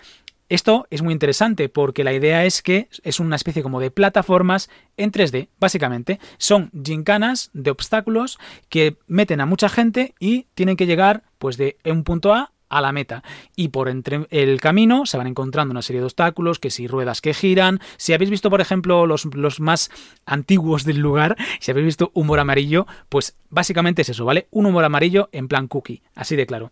esto 0.49 0.87
es 0.89 1.01
muy 1.01 1.13
interesante 1.13 1.69
porque 1.69 2.03
la 2.03 2.13
idea 2.13 2.45
es 2.45 2.61
que 2.61 2.87
es 3.03 3.19
una 3.19 3.35
especie 3.35 3.63
como 3.63 3.79
de 3.79 3.91
plataformas 3.91 4.69
en 4.95 5.11
3D, 5.11 5.49
básicamente. 5.59 6.19
Son 6.37 6.71
gincanas 6.83 7.49
de 7.53 7.71
obstáculos 7.71 8.39
que 8.69 8.97
meten 9.07 9.41
a 9.41 9.45
mucha 9.45 9.69
gente 9.69 10.15
y 10.19 10.47
tienen 10.53 10.77
que 10.77 10.85
llegar 10.85 11.23
pues 11.37 11.57
de 11.57 11.77
un 11.85 12.03
punto 12.03 12.33
A 12.33 12.51
a 12.69 12.81
la 12.81 12.91
meta. 12.91 13.23
Y 13.55 13.69
por 13.69 13.89
entre 13.89 14.27
el 14.29 14.59
camino 14.61 15.05
se 15.05 15.17
van 15.17 15.27
encontrando 15.27 15.71
una 15.71 15.81
serie 15.81 16.01
de 16.01 16.05
obstáculos, 16.05 16.59
que 16.59 16.69
si 16.69 16.87
ruedas 16.87 17.21
que 17.21 17.33
giran, 17.33 17.79
si 17.97 18.13
habéis 18.13 18.29
visto, 18.29 18.49
por 18.49 18.61
ejemplo, 18.61 19.05
los, 19.05 19.25
los 19.33 19.59
más 19.59 19.89
antiguos 20.25 20.83
del 20.83 20.97
lugar, 20.97 21.35
si 21.59 21.71
habéis 21.71 21.85
visto 21.85 22.11
humor 22.13 22.39
amarillo, 22.39 22.87
pues 23.09 23.35
básicamente 23.49 24.01
es 24.01 24.09
eso, 24.09 24.25
¿vale? 24.25 24.47
Un 24.51 24.65
humor 24.65 24.83
amarillo 24.83 25.29
en 25.31 25.47
plan 25.47 25.67
cookie, 25.67 26.01
así 26.15 26.35
de 26.35 26.45
claro. 26.45 26.69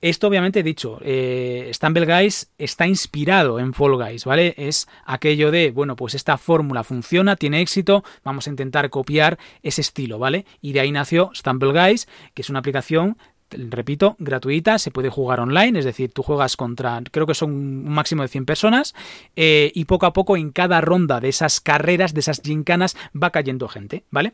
Esto 0.00 0.28
obviamente 0.28 0.60
he 0.60 0.62
dicho, 0.62 0.98
eh, 1.02 1.70
Stumble 1.74 2.06
Guys 2.06 2.50
está 2.58 2.86
inspirado 2.86 3.58
en 3.58 3.74
Fall 3.74 3.96
Guys, 3.96 4.24
¿vale? 4.24 4.54
Es 4.56 4.88
aquello 5.04 5.50
de, 5.50 5.70
bueno, 5.70 5.96
pues 5.96 6.14
esta 6.14 6.38
fórmula 6.38 6.84
funciona, 6.84 7.36
tiene 7.36 7.60
éxito, 7.60 8.04
vamos 8.24 8.46
a 8.46 8.50
intentar 8.50 8.90
copiar 8.90 9.38
ese 9.62 9.80
estilo, 9.80 10.18
¿vale? 10.18 10.46
Y 10.60 10.72
de 10.72 10.80
ahí 10.80 10.92
nació 10.92 11.30
Stumble 11.34 11.72
Guys, 11.72 12.08
que 12.34 12.42
es 12.42 12.50
una 12.50 12.60
aplicación 12.60 13.18
repito, 13.56 14.16
gratuita, 14.18 14.78
se 14.78 14.90
puede 14.90 15.10
jugar 15.10 15.40
online, 15.40 15.78
es 15.78 15.84
decir, 15.84 16.12
tú 16.12 16.22
juegas 16.22 16.56
contra, 16.56 17.00
creo 17.10 17.26
que 17.26 17.34
son 17.34 17.52
un 17.52 17.88
máximo 17.88 18.22
de 18.22 18.28
100 18.28 18.46
personas, 18.46 18.94
eh, 19.36 19.70
y 19.74 19.84
poco 19.84 20.06
a 20.06 20.12
poco 20.12 20.36
en 20.36 20.50
cada 20.50 20.80
ronda 20.80 21.20
de 21.20 21.28
esas 21.28 21.60
carreras, 21.60 22.14
de 22.14 22.20
esas 22.20 22.40
gincanas, 22.42 22.96
va 23.20 23.30
cayendo 23.30 23.68
gente, 23.68 24.04
¿vale? 24.10 24.32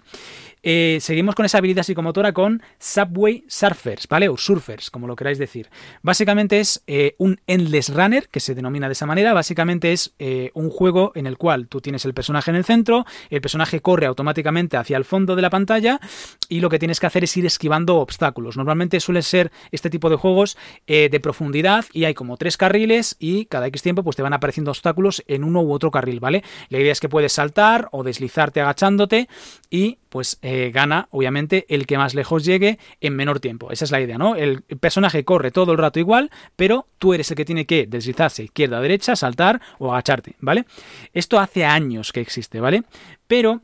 Eh, 0.63 0.99
seguimos 1.01 1.35
con 1.35 1.47
esa 1.47 1.59
habilidad 1.59 1.83
psicomotora 1.83 2.33
con 2.33 2.63
Subway 2.79 3.45
Surfers, 3.49 4.09
¿vale? 4.09 4.29
O 4.29 4.37
Surfers, 4.37 4.91
como 4.91 5.07
lo 5.07 5.17
queráis 5.17 5.39
decir. 5.39 5.69
Básicamente 6.03 6.61
es 6.61 6.83
eh, 6.87 7.15
un 7.19 7.41
Endless 7.47 7.95
Runner, 7.95 8.29
que 8.29 8.41
se 8.41 8.55
denomina 8.55 8.89
de 8.89 8.93
esa 8.93 9.07
manera. 9.07 9.33
Básicamente 9.33 9.93
es 9.93 10.15
eh, 10.19 10.51
un 10.55 10.71
juego 10.71 11.13
en 11.15 11.27
el 11.27 11.37
cual 11.39 11.69
tú 11.69 11.81
tienes 11.81 12.05
el 12.05 12.15
personaje 12.15 12.51
en 12.51 12.57
el 12.57 12.65
centro, 12.65 13.07
el 13.31 13.41
personaje 13.41 13.81
corre 13.81 14.07
automáticamente 14.07 14.77
hacia 14.77 14.97
el 14.97 15.05
fondo 15.05 15.37
de 15.37 15.43
la 15.43 15.51
pantalla 15.51 16.01
y 16.49 16.61
lo 16.61 16.69
que 16.69 16.79
tienes 16.79 17.01
que 17.01 17.07
hacer 17.07 17.25
es 17.25 17.37
ir 17.37 17.47
esquivando 17.47 17.97
obstáculos. 17.97 18.57
Normalmente 18.57 19.01
suele 19.01 19.23
ser 19.23 19.53
este 19.71 19.91
tipo 19.91 20.11
de 20.11 20.17
juegos 20.17 20.57
de 20.87 21.21
profundidad 21.21 21.85
y 21.93 22.05
hay 22.05 22.15
como 22.15 22.37
tres 22.37 22.57
carriles 22.57 23.17
y 23.19 23.47
cada 23.47 23.67
X 23.69 23.83
tiempo 23.83 24.03
pues 24.03 24.17
te 24.17 24.23
van 24.23 24.33
apareciendo 24.33 24.71
obstáculos 24.71 25.23
en 25.27 25.45
uno 25.45 25.61
u 25.63 25.73
otro 25.73 25.91
carril, 25.91 26.21
¿vale? 26.21 26.43
La 26.69 26.79
idea 26.79 26.93
es 26.93 27.01
que 27.01 27.09
puedes 27.09 27.33
saltar 27.33 27.89
o 27.93 28.03
deslizarte 28.03 28.61
agachándote 28.61 29.29
y 29.71 29.99
pues 30.09 30.39
eh, 30.51 30.71
gana, 30.71 31.09
obviamente, 31.11 31.67
el 31.69 31.87
que 31.87 31.99
más 31.99 32.15
lejos 32.15 32.43
llegue 32.43 32.79
en 33.03 33.15
menor 33.15 33.39
tiempo. 33.39 33.71
Esa 33.71 33.85
es 33.85 33.91
la 33.91 34.01
idea, 34.01 34.17
¿no? 34.17 34.35
El 34.35 34.63
personaje 34.63 35.23
corre 35.23 35.51
todo 35.51 35.73
el 35.73 35.79
rato 35.79 35.99
igual, 35.99 36.31
pero 36.57 36.87
tú 36.97 37.13
eres 37.13 37.31
el 37.31 37.37
que 37.37 37.45
tiene 37.45 37.67
que 37.67 37.87
deslizarse 37.87 38.45
izquierda, 38.45 38.81
derecha, 38.81 39.15
saltar 39.15 39.61
o 39.79 39.93
agacharte, 39.93 40.37
¿vale? 40.41 40.65
Esto 41.13 41.39
hace 41.39 41.67
años 41.67 42.13
que 42.13 42.23
existe, 42.23 42.61
¿vale? 42.61 42.85
Pero 43.27 43.61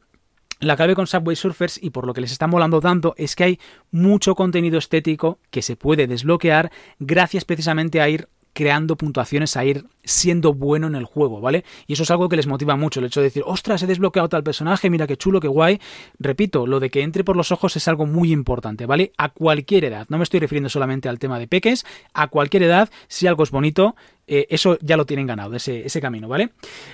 la 0.60 0.76
clave 0.76 0.94
con 0.94 1.06
Subway 1.06 1.36
Surfers 1.36 1.82
y 1.82 1.88
por 1.88 2.06
lo 2.06 2.12
que 2.12 2.20
les 2.20 2.32
está 2.32 2.46
molando 2.46 2.80
tanto 2.82 3.14
es 3.16 3.34
que 3.34 3.44
hay 3.44 3.60
mucho 3.90 4.34
contenido 4.34 4.78
estético 4.78 5.38
que 5.50 5.62
se 5.62 5.76
puede 5.76 6.06
desbloquear 6.06 6.70
gracias 6.98 7.46
precisamente 7.46 8.02
a 8.02 8.08
ir 8.10 8.28
creando 8.54 8.96
puntuaciones 8.96 9.56
a 9.56 9.64
ir 9.64 9.84
siendo 10.04 10.54
bueno 10.54 10.86
en 10.86 10.94
el 10.94 11.04
juego, 11.04 11.40
¿vale? 11.40 11.64
Y 11.86 11.94
eso 11.94 12.04
es 12.04 12.10
algo 12.10 12.28
que 12.28 12.36
les 12.36 12.46
motiva 12.46 12.76
mucho, 12.76 13.00
el 13.00 13.06
hecho 13.06 13.20
de 13.20 13.24
decir, 13.24 13.42
ostras, 13.44 13.82
he 13.82 13.86
desbloqueado 13.86 14.28
tal 14.28 14.42
personaje, 14.42 14.88
mira 14.88 15.06
qué 15.06 15.16
chulo, 15.16 15.40
qué 15.40 15.48
guay. 15.48 15.80
Repito, 16.18 16.66
lo 16.66 16.80
de 16.80 16.88
que 16.88 17.02
entre 17.02 17.24
por 17.24 17.36
los 17.36 17.52
ojos 17.52 17.76
es 17.76 17.86
algo 17.88 18.06
muy 18.06 18.32
importante, 18.32 18.86
¿vale? 18.86 19.12
A 19.18 19.28
cualquier 19.28 19.84
edad, 19.84 20.06
no 20.08 20.16
me 20.18 20.24
estoy 20.24 20.40
refiriendo 20.40 20.68
solamente 20.68 21.08
al 21.08 21.18
tema 21.18 21.38
de 21.38 21.48
peques, 21.48 21.84
a 22.14 22.28
cualquier 22.28 22.62
edad, 22.62 22.88
si 23.08 23.26
algo 23.26 23.42
es 23.42 23.50
bonito, 23.50 23.96
eh, 24.26 24.46
eso 24.48 24.78
ya 24.80 24.96
lo 24.96 25.04
tienen 25.04 25.26
ganado, 25.26 25.54
ese, 25.54 25.84
ese 25.84 26.00
camino, 26.00 26.28
¿vale? 26.28 26.50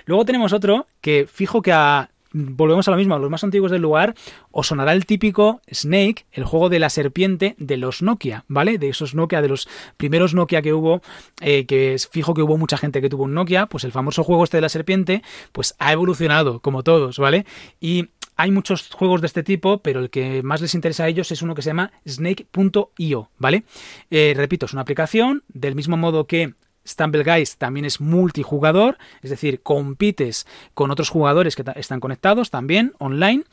Luego 0.07 0.25
tenemos 0.25 0.53
otro 0.53 0.87
que 1.01 1.27
fijo 1.31 1.63
que 1.63 1.73
a 1.73 2.11
volvemos 2.33 2.87
a 2.89 2.91
lo 2.91 2.97
mismo, 2.97 3.15
a 3.15 3.19
los 3.19 3.31
más 3.31 3.45
antiguos 3.45 3.71
del 3.71 3.83
lugar, 3.83 4.15
os 4.51 4.69
sonará 4.69 4.93
el 4.93 5.07
típico 5.07 5.61
Snake, 5.73 6.27
el 6.33 6.45
juego 6.45 6.69
de 6.69 6.79
la 6.79 6.91
serpiente 6.91 7.55
de 7.59 7.77
los 7.77 8.03
Nokia, 8.03 8.45
¿vale? 8.49 8.79
De 8.79 8.89
esos 8.89 9.15
Nokia, 9.15 9.43
de 9.43 9.49
los 9.49 9.69
primeros 9.97 10.35
Nokia 10.35 10.63
que 10.63 10.73
hubo, 10.73 11.03
eh, 11.41 11.67
que 11.67 11.95
es 11.95 12.09
fijo 12.09 12.35
que 12.35 12.43
hubo 12.43 12.57
mucha 12.59 12.77
gente 12.77 13.01
que 13.01 13.09
tuvo 13.09 13.25
un 13.25 13.35
Nokia, 13.35 13.67
pues 13.67 13.85
el 13.85 13.93
famoso 13.93 14.25
juego 14.25 14.45
este 14.45 14.59
de 14.59 14.63
la 14.63 14.69
serpiente, 14.69 15.23
pues 15.53 15.75
ha 15.79 15.93
evolucionado, 15.93 16.61
como 16.61 16.83
todos, 16.83 17.19
¿vale? 17.19 17.47
Y 17.81 18.09
hay 18.37 18.51
muchos 18.51 18.89
juegos 18.91 19.21
de 19.21 19.27
este 19.27 19.43
tipo, 19.43 19.83
pero 19.83 20.01
el 20.01 20.09
que 20.09 20.43
más 20.43 20.63
les 20.63 20.75
interesa 20.75 21.05
a 21.05 21.09
ellos 21.09 21.31
es 21.31 21.43
uno 21.43 21.55
que 21.55 21.61
se 21.63 21.71
llama 21.71 21.93
snake.io, 22.09 23.29
¿vale? 23.39 23.65
Eh, 24.11 24.33
repito, 24.35 24.67
es 24.67 24.73
una 24.73 24.83
aplicación 24.83 25.43
del 25.49 25.75
mismo 25.75 25.99
modo 25.99 26.27
que 26.27 26.55
Stumble 26.87 27.25
Guys 27.25 27.57
también 27.57 27.85
es 27.85 28.01
multijugador, 28.01 28.99
es 29.23 29.31
decir, 29.31 29.63
compites 29.63 30.47
con 30.75 30.91
otros 30.91 31.09
jugadores 31.09 31.57
que 31.57 31.65
están 31.77 32.01
conectados 32.01 32.51
también 32.51 32.95
online 32.99 33.45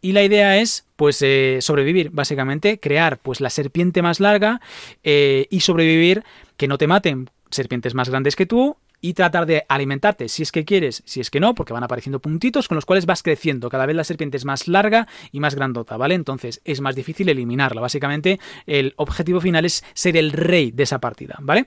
y 0.00 0.12
la 0.12 0.22
idea 0.22 0.58
es 0.58 0.86
pues 0.96 1.20
eh, 1.22 1.58
sobrevivir, 1.60 2.10
básicamente, 2.10 2.78
crear 2.80 3.18
pues 3.18 3.40
la 3.40 3.50
serpiente 3.50 4.02
más 4.02 4.20
larga 4.20 4.60
eh, 5.02 5.46
y 5.50 5.60
sobrevivir 5.60 6.24
que 6.56 6.68
no 6.68 6.78
te 6.78 6.86
maten 6.86 7.30
serpientes 7.50 7.94
más 7.94 8.08
grandes 8.08 8.36
que 8.36 8.46
tú 8.46 8.76
y 9.00 9.14
tratar 9.14 9.46
de 9.46 9.64
alimentarte 9.68 10.28
si 10.28 10.42
es 10.42 10.52
que 10.52 10.64
quieres, 10.64 11.02
si 11.06 11.20
es 11.20 11.30
que 11.30 11.40
no, 11.40 11.54
porque 11.54 11.72
van 11.72 11.84
apareciendo 11.84 12.20
puntitos 12.20 12.68
con 12.68 12.76
los 12.76 12.84
cuales 12.84 13.06
vas 13.06 13.22
creciendo. 13.22 13.68
Cada 13.68 13.86
vez 13.86 13.96
la 13.96 14.04
serpiente 14.04 14.36
es 14.36 14.44
más 14.44 14.68
larga 14.68 15.06
y 15.32 15.40
más 15.40 15.54
grandota, 15.54 15.96
¿vale? 15.96 16.14
Entonces 16.14 16.60
es 16.64 16.80
más 16.80 16.94
difícil 16.94 17.28
eliminarla. 17.28 17.80
Básicamente 17.80 18.40
el 18.66 18.94
objetivo 18.96 19.40
final 19.40 19.64
es 19.64 19.84
ser 19.94 20.16
el 20.16 20.32
rey 20.32 20.70
de 20.70 20.82
esa 20.82 21.00
partida, 21.00 21.36
¿vale? 21.40 21.66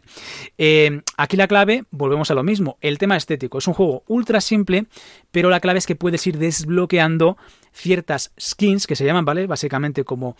Eh, 0.57 1.01
aquí 1.17 1.37
la 1.37 1.47
clave, 1.47 1.85
volvemos 1.91 2.31
a 2.31 2.33
lo 2.33 2.43
mismo, 2.43 2.77
el 2.81 2.97
tema 2.97 3.17
estético. 3.17 3.57
Es 3.57 3.67
un 3.67 3.73
juego 3.73 4.03
ultra 4.07 4.41
simple, 4.41 4.85
pero 5.31 5.49
la 5.49 5.59
clave 5.59 5.79
es 5.79 5.85
que 5.85 5.95
puedes 5.95 6.25
ir 6.27 6.37
desbloqueando 6.37 7.37
ciertas 7.71 8.33
skins 8.39 8.87
que 8.87 8.95
se 8.95 9.05
llaman, 9.05 9.25
¿vale? 9.25 9.47
Básicamente 9.47 10.03
como 10.03 10.35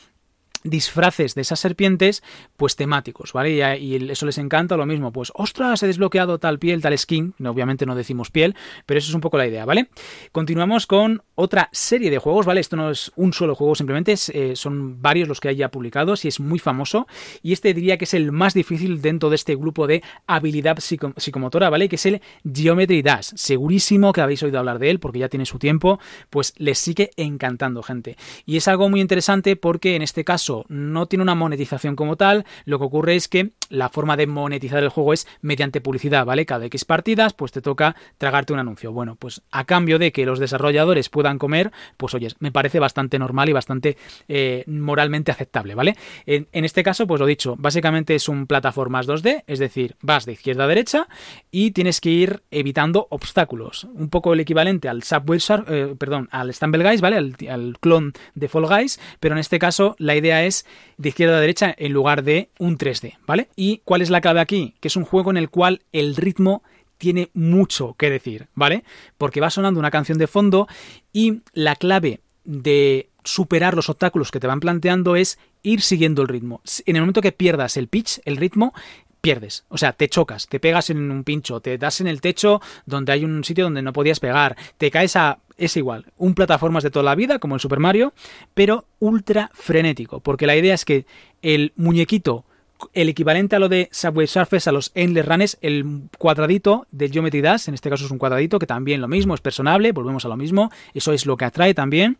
disfraces 0.64 1.36
de 1.36 1.42
esas 1.42 1.60
serpientes, 1.60 2.24
pues 2.58 2.76
temáticos, 2.76 3.34
¿vale? 3.34 3.78
Y, 3.80 4.10
eso 4.10 4.26
les 4.26 4.38
encanta, 4.38 4.78
lo 4.78 4.86
mismo, 4.86 5.12
pues, 5.12 5.32
ostras, 5.36 5.82
he 5.84 5.88
desbloqueado 5.88 6.40
tal 6.40 6.60
piel, 6.60 6.82
tal 6.82 6.98
skin, 6.98 7.34
obviamente 7.46 7.86
no 7.86 7.96
decimos 7.96 8.32
piel, 8.32 8.56
pero 8.86 8.98
eso 8.98 9.10
es 9.10 9.16
un 9.16 9.22
poco 9.22 9.38
la 9.38 9.48
idea, 9.48 9.66
¿vale? 9.66 9.90
Continuamos 10.32 10.88
con 10.88 11.24
otra 11.36 11.70
serie 11.72 12.10
de 12.10 12.18
juegos, 12.18 12.46
¿vale? 12.46 12.60
Esto 12.60 12.76
no 12.76 12.92
es 12.92 13.12
un 13.16 13.34
solo 13.34 13.56
juego, 13.56 13.76
simplemente 13.76 14.16
eh, 14.34 14.56
son 14.56 15.02
varios 15.02 15.28
los 15.28 15.40
que 15.40 15.50
hay 15.50 15.56
ya 15.56 15.70
publicados 15.70 16.26
y 16.26 16.28
es 16.28 16.40
muy 16.40 16.60
famoso, 16.60 17.08
y 17.42 17.54
este 17.54 17.74
diría 17.74 17.98
que 17.98 18.06
es 18.06 18.14
el 18.14 18.32
más 18.32 18.54
difícil 18.54 19.02
dentro 19.02 19.30
de 19.30 19.36
este 19.36 19.56
grupo 19.56 19.88
de 19.88 20.04
habilidad 20.28 20.80
psicomotora, 20.80 21.70
¿vale? 21.70 21.88
Que 21.88 21.96
es 21.96 22.06
el 22.06 22.22
Geometry 22.44 23.02
Dash, 23.02 23.32
segurísimo 23.36 24.12
que 24.14 24.22
habéis 24.22 24.44
oído 24.44 24.60
hablar 24.60 24.80
de 24.80 24.90
él, 24.90 25.00
porque 25.00 25.20
ya 25.20 25.30
tiene 25.30 25.46
su 25.46 25.60
tiempo, 25.60 26.00
pues 26.30 26.54
les 26.58 26.78
sigue 26.80 27.12
encantando, 27.18 27.84
gente. 27.84 28.18
Y 28.46 28.58
es 28.58 28.68
algo 28.68 28.90
muy 28.90 29.02
interesante 29.02 29.56
porque 29.56 29.96
en 29.96 30.02
este 30.02 30.24
caso 30.24 30.49
no 30.68 31.06
tiene 31.06 31.24
una 31.24 31.36
monetización 31.36 31.96
como 31.96 32.16
tal, 32.16 32.46
lo 32.66 32.80
que 32.80 32.86
ocurre 32.86 33.16
es 33.16 33.28
que 33.28 33.52
la 33.70 33.90
forma 33.90 34.18
de 34.18 34.28
monetizar 34.28 34.84
el 34.84 34.90
juego 34.90 35.14
es 35.14 35.28
mediante 35.42 35.82
publicidad, 35.82 36.26
¿vale? 36.26 36.46
Cada 36.46 36.66
X 36.66 36.86
partidas, 36.86 37.34
pues 37.34 37.52
te 37.52 37.62
toca 37.62 37.96
tragarte 38.18 38.54
un 38.54 38.60
anuncio. 38.60 38.92
Bueno, 38.92 39.16
pues 39.16 39.42
a 39.52 39.66
cambio 39.66 40.00
de 40.00 40.12
que 40.12 40.26
los 40.26 40.40
desarrolladores 40.40 41.10
puedan 41.10 41.38
comer, 41.38 41.72
pues 41.98 42.14
oyes, 42.14 42.36
me 42.40 42.52
parece 42.52 42.80
bastante 42.80 43.20
normal 43.20 43.50
y 43.50 43.54
bastante 43.54 43.98
eh, 44.28 44.64
moralmente 44.68 45.32
aceptable, 45.32 45.76
¿vale? 45.76 45.96
En, 46.26 46.48
este 46.66 46.84
caso, 46.84 47.08
pues 47.08 47.20
lo 47.20 47.26
dicho, 47.26 47.56
básicamente 47.58 48.16
es 48.16 48.28
un 48.28 48.48
plataformas 48.48 49.08
2D, 49.08 49.44
es 49.48 49.60
decir, 49.60 49.96
vas 50.02 50.26
de 50.26 50.34
izquierda 50.34 50.66
a 50.66 50.68
derecha 50.68 51.08
y 51.52 51.72
tienes 51.72 52.02
que 52.02 52.10
ir 52.10 52.44
evitando 52.52 53.08
obstáculos. 53.10 53.86
Un 53.94 54.10
poco 54.10 54.34
el 54.34 54.40
equivalente 54.40 54.90
al 54.90 55.04
Subway 55.04 55.40
eh, 55.68 55.96
perdón, 55.98 56.28
al 56.32 56.54
Stumble 56.54 56.84
Guys, 56.84 57.02
¿vale? 57.02 57.18
Al, 57.18 57.36
al 57.50 57.78
clon 57.80 58.14
de 58.36 58.48
Fall 58.48 58.68
Guys, 58.68 59.00
pero 59.20 59.36
en 59.36 59.40
este 59.40 59.60
caso 59.60 59.96
la 60.00 60.16
idea 60.16 60.39
es 60.44 60.66
de 60.98 61.10
izquierda 61.10 61.38
a 61.38 61.42
derecha 61.42 61.74
en 61.78 61.94
lugar 61.94 62.24
de 62.24 62.50
un 62.60 62.78
3D, 62.78 63.18
¿vale? 63.26 63.50
¿Y 63.56 63.82
cuál 63.86 64.02
es 64.02 64.10
la 64.10 64.22
clave 64.22 64.40
aquí? 64.40 64.76
Que 64.80 64.88
es 64.88 64.96
un 64.96 65.06
juego 65.06 65.32
en 65.32 65.38
el 65.38 65.50
cual 65.50 65.82
el 65.92 66.16
ritmo 66.16 66.64
tiene 66.98 67.30
mucho 67.34 67.96
que 67.98 68.10
decir, 68.10 68.48
¿vale? 68.54 68.84
Porque 69.18 69.42
va 69.42 69.50
sonando 69.50 69.80
una 69.80 69.92
canción 69.92 70.18
de 70.18 70.28
fondo 70.28 70.68
y 71.14 71.42
la 71.54 71.76
clave 71.76 72.20
de 72.44 73.10
superar 73.24 73.76
los 73.76 73.90
obstáculos 73.90 74.32
que 74.32 74.40
te 74.40 74.48
van 74.48 74.60
planteando 74.60 75.16
es 75.16 75.40
ir 75.64 75.82
siguiendo 75.82 76.22
el 76.22 76.28
ritmo. 76.28 76.62
En 76.86 76.96
el 76.96 77.02
momento 77.02 77.22
que 77.22 77.32
pierdas 77.32 77.78
el 77.78 77.88
pitch, 77.88 78.20
el 78.26 78.38
ritmo, 78.38 78.74
pierdes. 79.22 79.66
O 79.70 79.78
sea, 79.78 79.94
te 79.94 80.10
chocas, 80.10 80.48
te 80.48 80.60
pegas 80.60 80.90
en 80.90 81.12
un 81.12 81.24
pincho, 81.24 81.60
te 81.60 81.78
das 81.78 82.02
en 82.02 82.08
el 82.08 82.22
techo 82.22 82.62
donde 82.86 83.12
hay 83.12 83.26
un 83.26 83.44
sitio 83.44 83.66
donde 83.66 83.82
no 83.82 83.94
podías 83.94 84.20
pegar, 84.20 84.58
te 84.78 84.92
caes 84.92 85.16
a... 85.16 85.40
Es 85.60 85.76
igual, 85.76 86.06
un 86.18 86.36
plataformas 86.36 86.84
de 86.84 86.90
toda 86.90 87.04
la 87.04 87.16
vida, 87.16 87.38
como 87.38 87.56
el 87.56 87.62
Super 87.62 87.80
Mario, 87.80 88.14
pero 88.54 88.86
ultra 89.00 89.52
frenético, 89.54 90.22
porque 90.22 90.48
la 90.48 90.56
idea 90.56 90.74
es 90.74 90.86
que 90.86 91.06
el 91.42 91.74
muñequito 91.76 92.46
el 92.94 93.10
equivalente 93.10 93.56
a 93.56 93.60
lo 93.60 93.70
de 93.70 93.90
Subway 93.92 94.28
Surface, 94.28 94.70
a 94.70 94.74
los 94.74 94.92
Endless 94.96 95.26
Runners, 95.26 95.58
el 95.62 96.04
cuadradito 96.18 96.88
de 96.92 97.10
Geometry 97.10 97.42
Dash, 97.42 97.68
en 97.68 97.74
este 97.74 97.90
caso 97.90 98.06
es 98.06 98.12
un 98.12 98.18
cuadradito 98.18 98.60
que 98.60 98.66
también 98.66 99.02
lo 99.02 99.08
mismo, 99.08 99.34
es 99.34 99.42
personable, 99.42 99.92
volvemos 99.92 100.26
a 100.26 100.30
lo 100.30 100.38
mismo, 100.38 100.72
eso 100.94 101.14
es 101.14 101.26
lo 101.26 101.38
que 101.38 101.46
atrae 101.46 101.74
también, 101.74 102.18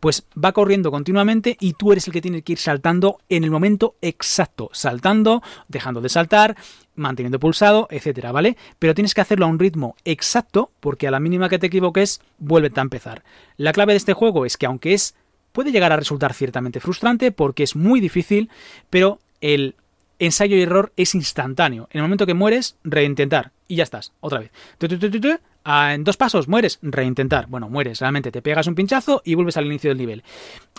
pues 0.00 0.26
va 0.42 0.52
corriendo 0.52 0.90
continuamente 0.90 1.56
y 1.60 1.74
tú 1.74 1.92
eres 1.92 2.06
el 2.06 2.12
que 2.12 2.20
tiene 2.20 2.42
que 2.42 2.52
ir 2.52 2.58
saltando 2.58 3.18
en 3.28 3.44
el 3.44 3.50
momento 3.50 3.96
exacto, 4.02 4.70
saltando, 4.72 5.42
dejando 5.68 6.00
de 6.00 6.08
saltar, 6.08 6.56
manteniendo 6.94 7.40
pulsado, 7.40 7.88
etcétera, 7.90 8.32
¿vale? 8.32 8.56
Pero 8.78 8.94
tienes 8.94 9.14
que 9.14 9.20
hacerlo 9.20 9.46
a 9.46 9.48
un 9.48 9.58
ritmo 9.58 9.96
exacto 10.04 10.70
porque 10.80 11.08
a 11.08 11.10
la 11.10 11.20
mínima 11.20 11.48
que 11.48 11.58
te 11.58 11.68
equivoques, 11.68 12.20
vuelve 12.38 12.70
a 12.74 12.80
empezar. 12.80 13.22
La 13.56 13.72
clave 13.72 13.92
de 13.92 13.98
este 13.98 14.12
juego 14.12 14.44
es 14.44 14.56
que 14.56 14.66
aunque 14.66 14.94
es 14.94 15.14
puede 15.52 15.70
llegar 15.70 15.92
a 15.92 15.96
resultar 15.96 16.34
ciertamente 16.34 16.80
frustrante 16.80 17.30
porque 17.30 17.62
es 17.62 17.76
muy 17.76 18.00
difícil, 18.00 18.50
pero 18.90 19.20
el 19.40 19.76
ensayo 20.26 20.56
y 20.56 20.62
error 20.62 20.92
es 20.96 21.14
instantáneo. 21.14 21.88
En 21.90 21.98
el 21.98 22.02
momento 22.02 22.26
que 22.26 22.34
mueres, 22.34 22.76
reintentar. 22.84 23.52
Y 23.68 23.76
ya 23.76 23.84
estás, 23.84 24.12
otra 24.20 24.40
vez. 24.40 24.50
Ah, 25.64 25.94
en 25.94 26.04
dos 26.04 26.16
pasos, 26.16 26.48
mueres, 26.48 26.78
reintentar. 26.82 27.46
Bueno, 27.46 27.68
mueres, 27.68 28.00
realmente 28.00 28.32
te 28.32 28.42
pegas 28.42 28.66
un 28.66 28.74
pinchazo 28.74 29.22
y 29.24 29.34
vuelves 29.34 29.56
al 29.56 29.66
inicio 29.66 29.90
del 29.90 29.98
nivel. 29.98 30.24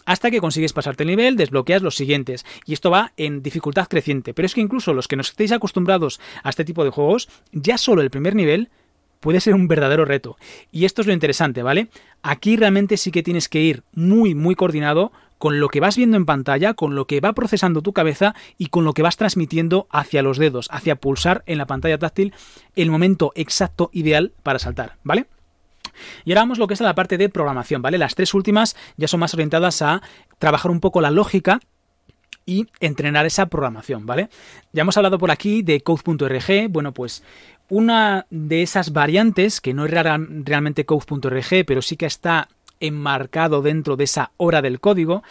Hasta 0.06 0.30
que 0.30 0.42
consigues 0.42 0.74
pasarte 0.74 1.04
el 1.04 1.10
nivel, 1.10 1.38
desbloqueas 1.38 1.82
los 1.82 1.96
siguientes. 1.96 2.46
Y 2.66 2.74
esto 2.74 2.92
va 2.92 3.14
en 3.16 3.42
dificultad 3.42 3.88
creciente. 3.88 4.34
Pero 4.34 4.46
es 4.46 4.54
que 4.54 4.62
incluso 4.62 4.94
los 4.94 5.08
que 5.08 5.16
no 5.16 5.22
estéis 5.22 5.54
acostumbrados 5.54 6.20
a 6.44 6.50
este 6.50 6.66
tipo 6.66 6.84
de 6.84 6.90
juegos, 6.90 7.30
ya 7.52 7.78
solo 7.78 8.02
el 8.02 8.10
primer 8.10 8.36
nivel 8.36 8.70
puede 9.24 9.40
ser 9.40 9.54
un 9.54 9.70
verdadero 9.70 10.04
reto. 10.04 10.38
Y 10.70 10.84
esto 10.84 11.02
es 11.02 11.08
lo 11.08 11.14
interesante, 11.14 11.64
¿vale? 11.64 11.88
Aquí 12.22 12.58
realmente 12.58 12.98
sí 12.98 13.10
que 13.10 13.24
tienes 13.24 13.48
que 13.48 13.62
ir 13.62 13.84
muy, 13.94 14.36
muy 14.36 14.54
coordinado 14.54 15.14
con 15.44 15.60
lo 15.60 15.68
que 15.68 15.82
vas 15.82 15.98
viendo 15.98 16.16
en 16.16 16.26
pantalla, 16.26 16.74
con 16.74 16.96
lo 16.96 17.06
que 17.06 17.20
va 17.20 17.34
procesando 17.34 17.82
tu 17.82 17.92
cabeza 17.92 18.34
y 18.58 18.68
con 18.68 18.86
lo 18.86 18.94
que 18.94 19.02
vas 19.02 19.18
transmitiendo 19.18 19.88
hacia 19.90 20.22
los 20.22 20.38
dedos, 20.38 20.70
hacia 20.72 20.96
pulsar 20.96 21.44
en 21.48 21.58
la 21.58 21.68
pantalla 21.68 21.98
táctil 21.98 22.34
el 22.78 22.90
momento 22.90 23.34
exacto 23.36 23.90
ideal 23.92 24.32
para 24.42 24.58
saltar, 24.58 24.96
¿vale? 25.04 25.26
Y 26.24 26.32
ahora 26.32 26.44
vamos 26.44 26.60
lo 26.60 26.68
que 26.68 26.76
es 26.76 26.80
la 26.80 26.96
parte 26.96 27.18
de 27.18 27.28
programación, 27.28 27.82
¿vale? 27.82 27.98
Las 27.98 28.16
tres 28.16 28.34
últimas 28.34 28.78
ya 28.96 29.10
son 29.10 29.20
más 29.20 29.34
orientadas 29.34 29.82
a 29.82 30.02
trabajar 30.40 30.72
un 30.72 30.80
poco 30.80 31.02
la 31.02 31.12
lógica 31.12 31.60
y 32.46 32.68
entrenar 32.80 33.26
esa 33.26 33.48
programación, 33.48 34.06
¿vale? 34.06 34.30
Ya 34.72 34.84
hemos 34.84 34.96
hablado 34.96 35.18
por 35.18 35.30
aquí 35.30 35.62
de 35.62 35.82
code.org, 35.82 36.70
bueno, 36.70 36.94
pues 36.94 37.22
una 37.68 38.28
de 38.30 38.62
esas 38.62 38.94
variantes, 38.94 39.60
que 39.60 39.74
no 39.74 39.84
es 39.84 39.92
realmente 39.92 40.86
code.org, 40.86 41.66
pero 41.68 41.82
sí 41.82 41.98
que 41.98 42.06
está 42.06 42.48
enmarcado 42.84 43.62
dentro 43.62 43.96
de 43.96 44.04
esa 44.04 44.32
hora 44.38 44.62
del 44.62 44.80
código, 44.80 45.24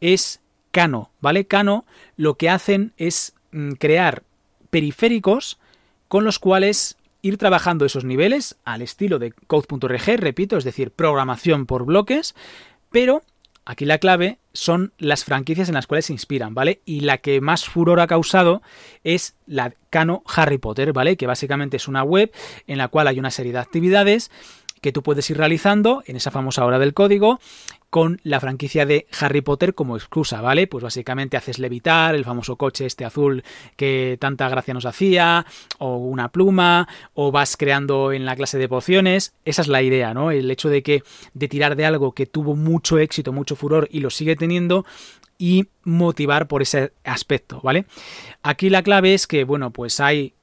es 0.00 0.40
Kano, 0.70 1.10
¿vale? 1.20 1.46
Kano 1.46 1.84
lo 2.16 2.34
que 2.34 2.48
hacen 2.48 2.92
es 2.96 3.34
mm, 3.52 3.72
crear 3.72 4.22
periféricos 4.70 5.58
con 6.08 6.24
los 6.24 6.38
cuales 6.38 6.96
ir 7.22 7.36
trabajando 7.36 7.84
esos 7.84 8.04
niveles 8.04 8.56
al 8.64 8.82
estilo 8.82 9.18
de 9.18 9.32
code.org, 9.46 10.16
repito, 10.18 10.56
es 10.56 10.64
decir, 10.64 10.90
programación 10.90 11.66
por 11.66 11.84
bloques, 11.84 12.34
pero 12.90 13.22
aquí 13.64 13.84
la 13.84 13.98
clave 13.98 14.38
son 14.52 14.92
las 14.98 15.24
franquicias 15.24 15.68
en 15.68 15.74
las 15.74 15.86
cuales 15.86 16.06
se 16.06 16.12
inspiran, 16.12 16.54
¿vale? 16.54 16.80
Y 16.84 17.00
la 17.00 17.18
que 17.18 17.40
más 17.40 17.68
furor 17.68 18.00
ha 18.00 18.06
causado 18.06 18.62
es 19.04 19.36
la 19.46 19.74
Cano 19.90 20.22
Harry 20.34 20.58
Potter, 20.58 20.92
¿vale? 20.92 21.16
Que 21.16 21.26
básicamente 21.26 21.76
es 21.76 21.88
una 21.88 22.02
web 22.02 22.32
en 22.66 22.78
la 22.78 22.88
cual 22.88 23.06
hay 23.06 23.18
una 23.18 23.30
serie 23.30 23.52
de 23.52 23.58
actividades 23.58 24.30
que 24.80 24.92
tú 24.92 25.02
puedes 25.02 25.28
ir 25.30 25.38
realizando 25.38 26.02
en 26.06 26.16
esa 26.16 26.30
famosa 26.30 26.64
hora 26.64 26.78
del 26.78 26.94
código 26.94 27.40
con 27.90 28.20
la 28.22 28.38
franquicia 28.38 28.86
de 28.86 29.06
Harry 29.18 29.40
Potter 29.40 29.74
como 29.74 29.96
excusa, 29.96 30.40
¿vale? 30.40 30.68
Pues 30.68 30.84
básicamente 30.84 31.36
haces 31.36 31.58
levitar 31.58 32.14
el 32.14 32.24
famoso 32.24 32.56
coche 32.56 32.86
este 32.86 33.04
azul 33.04 33.42
que 33.76 34.16
tanta 34.20 34.48
gracia 34.48 34.74
nos 34.74 34.86
hacía, 34.86 35.44
o 35.78 35.96
una 35.96 36.28
pluma, 36.28 36.88
o 37.14 37.32
vas 37.32 37.56
creando 37.56 38.12
en 38.12 38.24
la 38.24 38.36
clase 38.36 38.58
de 38.58 38.68
pociones. 38.68 39.34
Esa 39.44 39.62
es 39.62 39.68
la 39.68 39.82
idea, 39.82 40.14
¿no? 40.14 40.30
El 40.30 40.50
hecho 40.50 40.68
de 40.68 40.82
que 40.82 41.02
de 41.34 41.48
tirar 41.48 41.74
de 41.74 41.84
algo 41.84 42.12
que 42.12 42.26
tuvo 42.26 42.54
mucho 42.54 42.98
éxito, 42.98 43.32
mucho 43.32 43.56
furor 43.56 43.88
y 43.90 44.00
lo 44.00 44.10
sigue 44.10 44.36
teniendo 44.36 44.86
y 45.36 45.66
motivar 45.82 46.46
por 46.46 46.62
ese 46.62 46.92
aspecto, 47.02 47.60
¿vale? 47.62 47.86
Aquí 48.42 48.70
la 48.70 48.82
clave 48.82 49.14
es 49.14 49.26
que, 49.26 49.42
bueno, 49.42 49.72
pues 49.72 49.98
hay 49.98 50.34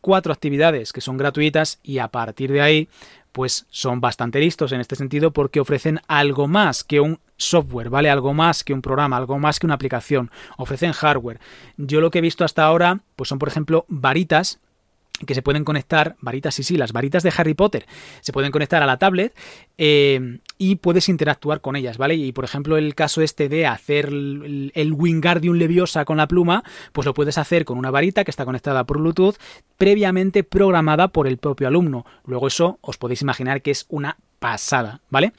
cuatro 0.00 0.32
actividades 0.32 0.92
que 0.92 1.00
son 1.00 1.16
gratuitas 1.16 1.80
y 1.82 1.98
a 1.98 2.08
partir 2.08 2.52
de 2.52 2.60
ahí 2.62 2.88
pues 3.34 3.66
son 3.68 4.00
bastante 4.00 4.38
listos 4.38 4.70
en 4.70 4.80
este 4.80 4.94
sentido 4.94 5.32
porque 5.32 5.58
ofrecen 5.58 6.00
algo 6.06 6.46
más 6.46 6.84
que 6.84 7.00
un 7.00 7.18
software, 7.36 7.90
¿vale? 7.90 8.08
Algo 8.08 8.32
más 8.32 8.62
que 8.62 8.72
un 8.72 8.80
programa, 8.80 9.16
algo 9.16 9.40
más 9.40 9.58
que 9.58 9.66
una 9.66 9.74
aplicación. 9.74 10.30
Ofrecen 10.56 10.92
hardware. 10.92 11.40
Yo 11.76 12.00
lo 12.00 12.12
que 12.12 12.18
he 12.18 12.22
visto 12.22 12.44
hasta 12.44 12.64
ahora, 12.64 13.00
pues 13.16 13.28
son 13.28 13.40
por 13.40 13.48
ejemplo 13.48 13.86
varitas 13.88 14.60
que 15.26 15.34
se 15.34 15.42
pueden 15.42 15.64
conectar, 15.64 16.16
varitas 16.20 16.58
y 16.58 16.64
sí, 16.64 16.76
las 16.76 16.92
varitas 16.92 17.22
de 17.22 17.32
Harry 17.36 17.54
Potter, 17.54 17.86
se 18.20 18.32
pueden 18.32 18.50
conectar 18.50 18.82
a 18.82 18.86
la 18.86 18.98
tablet 18.98 19.34
eh, 19.78 20.40
y 20.58 20.76
puedes 20.76 21.08
interactuar 21.08 21.60
con 21.60 21.76
ellas, 21.76 21.98
¿vale? 21.98 22.16
Y 22.16 22.32
por 22.32 22.44
ejemplo 22.44 22.76
el 22.76 22.94
caso 22.94 23.22
este 23.22 23.48
de 23.48 23.66
hacer 23.66 24.06
el, 24.06 24.72
el 24.74 24.92
Wingardium 24.92 25.56
Leviosa 25.56 26.04
con 26.04 26.16
la 26.16 26.26
pluma, 26.26 26.64
pues 26.92 27.06
lo 27.06 27.14
puedes 27.14 27.38
hacer 27.38 27.64
con 27.64 27.78
una 27.78 27.90
varita 27.90 28.24
que 28.24 28.30
está 28.30 28.44
conectada 28.44 28.84
por 28.84 28.98
Bluetooth, 28.98 29.36
previamente 29.78 30.42
programada 30.42 31.08
por 31.08 31.28
el 31.28 31.38
propio 31.38 31.68
alumno. 31.68 32.04
Luego 32.24 32.48
eso 32.48 32.78
os 32.80 32.98
podéis 32.98 33.22
imaginar 33.22 33.62
que 33.62 33.70
es 33.70 33.86
una 33.88 34.16
pasada, 34.40 35.00
¿vale? 35.10 35.32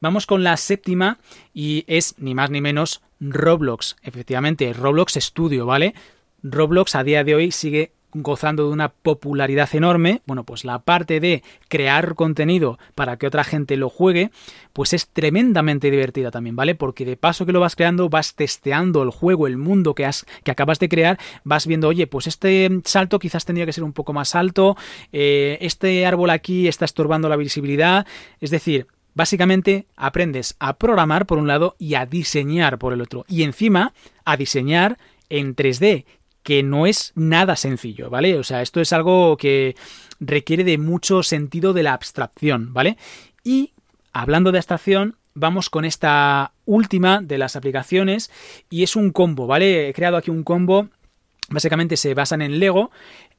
Vamos 0.00 0.26
con 0.26 0.42
la 0.42 0.56
séptima 0.56 1.18
y 1.52 1.84
es 1.86 2.14
ni 2.18 2.34
más 2.34 2.50
ni 2.50 2.60
menos 2.60 3.02
Roblox. 3.20 3.96
Efectivamente, 4.02 4.72
Roblox 4.72 5.14
Studio, 5.14 5.66
¿vale? 5.66 5.94
Roblox 6.42 6.94
a 6.94 7.02
día 7.02 7.24
de 7.24 7.34
hoy 7.34 7.50
sigue 7.50 7.92
gozando 8.12 8.66
de 8.66 8.72
una 8.72 8.88
popularidad 8.88 9.68
enorme, 9.74 10.22
bueno, 10.26 10.44
pues 10.44 10.64
la 10.64 10.78
parte 10.80 11.20
de 11.20 11.42
crear 11.68 12.14
contenido 12.14 12.78
para 12.94 13.16
que 13.16 13.26
otra 13.26 13.44
gente 13.44 13.76
lo 13.76 13.90
juegue, 13.90 14.30
pues 14.72 14.92
es 14.92 15.08
tremendamente 15.08 15.90
divertida 15.90 16.30
también, 16.30 16.56
¿vale? 16.56 16.74
Porque 16.74 17.04
de 17.04 17.16
paso 17.16 17.46
que 17.46 17.52
lo 17.52 17.60
vas 17.60 17.76
creando, 17.76 18.08
vas 18.08 18.34
testeando 18.34 19.02
el 19.02 19.10
juego, 19.10 19.46
el 19.46 19.56
mundo 19.56 19.94
que 19.94 20.06
has 20.06 20.26
que 20.42 20.50
acabas 20.50 20.78
de 20.78 20.88
crear, 20.88 21.18
vas 21.44 21.66
viendo, 21.66 21.88
oye, 21.88 22.06
pues 22.06 22.26
este 22.26 22.68
salto 22.84 23.18
quizás 23.18 23.44
tendría 23.44 23.66
que 23.66 23.72
ser 23.72 23.84
un 23.84 23.92
poco 23.92 24.12
más 24.12 24.34
alto, 24.34 24.76
eh, 25.12 25.58
este 25.60 26.06
árbol 26.06 26.30
aquí 26.30 26.68
está 26.68 26.84
estorbando 26.84 27.28
la 27.28 27.36
visibilidad, 27.36 28.06
es 28.40 28.50
decir, 28.50 28.86
Básicamente 29.18 29.88
aprendes 29.96 30.54
a 30.60 30.78
programar 30.78 31.26
por 31.26 31.38
un 31.38 31.48
lado 31.48 31.74
y 31.76 31.94
a 31.94 32.06
diseñar 32.06 32.78
por 32.78 32.92
el 32.92 33.00
otro. 33.00 33.24
Y 33.26 33.42
encima 33.42 33.92
a 34.24 34.36
diseñar 34.36 34.96
en 35.28 35.56
3D, 35.56 36.04
que 36.42 36.62
no 36.62 36.86
es 36.86 37.12
nada 37.14 37.56
sencillo, 37.56 38.10
¿vale? 38.10 38.38
O 38.38 38.44
sea, 38.44 38.62
esto 38.62 38.80
es 38.80 38.92
algo 38.92 39.36
que 39.36 39.76
requiere 40.20 40.64
de 40.64 40.78
mucho 40.78 41.22
sentido 41.22 41.72
de 41.72 41.82
la 41.82 41.92
abstracción, 41.92 42.72
¿vale? 42.72 42.96
Y 43.44 43.72
hablando 44.12 44.52
de 44.52 44.58
abstracción, 44.58 45.16
vamos 45.34 45.70
con 45.70 45.84
esta 45.84 46.52
última 46.66 47.20
de 47.22 47.38
las 47.38 47.56
aplicaciones 47.56 48.30
y 48.70 48.82
es 48.82 48.96
un 48.96 49.10
combo, 49.10 49.46
¿vale? 49.46 49.88
He 49.88 49.94
creado 49.94 50.16
aquí 50.16 50.30
un 50.30 50.42
combo, 50.42 50.88
básicamente 51.48 51.96
se 51.96 52.14
basan 52.14 52.42
en 52.42 52.58
Lego. 52.58 52.90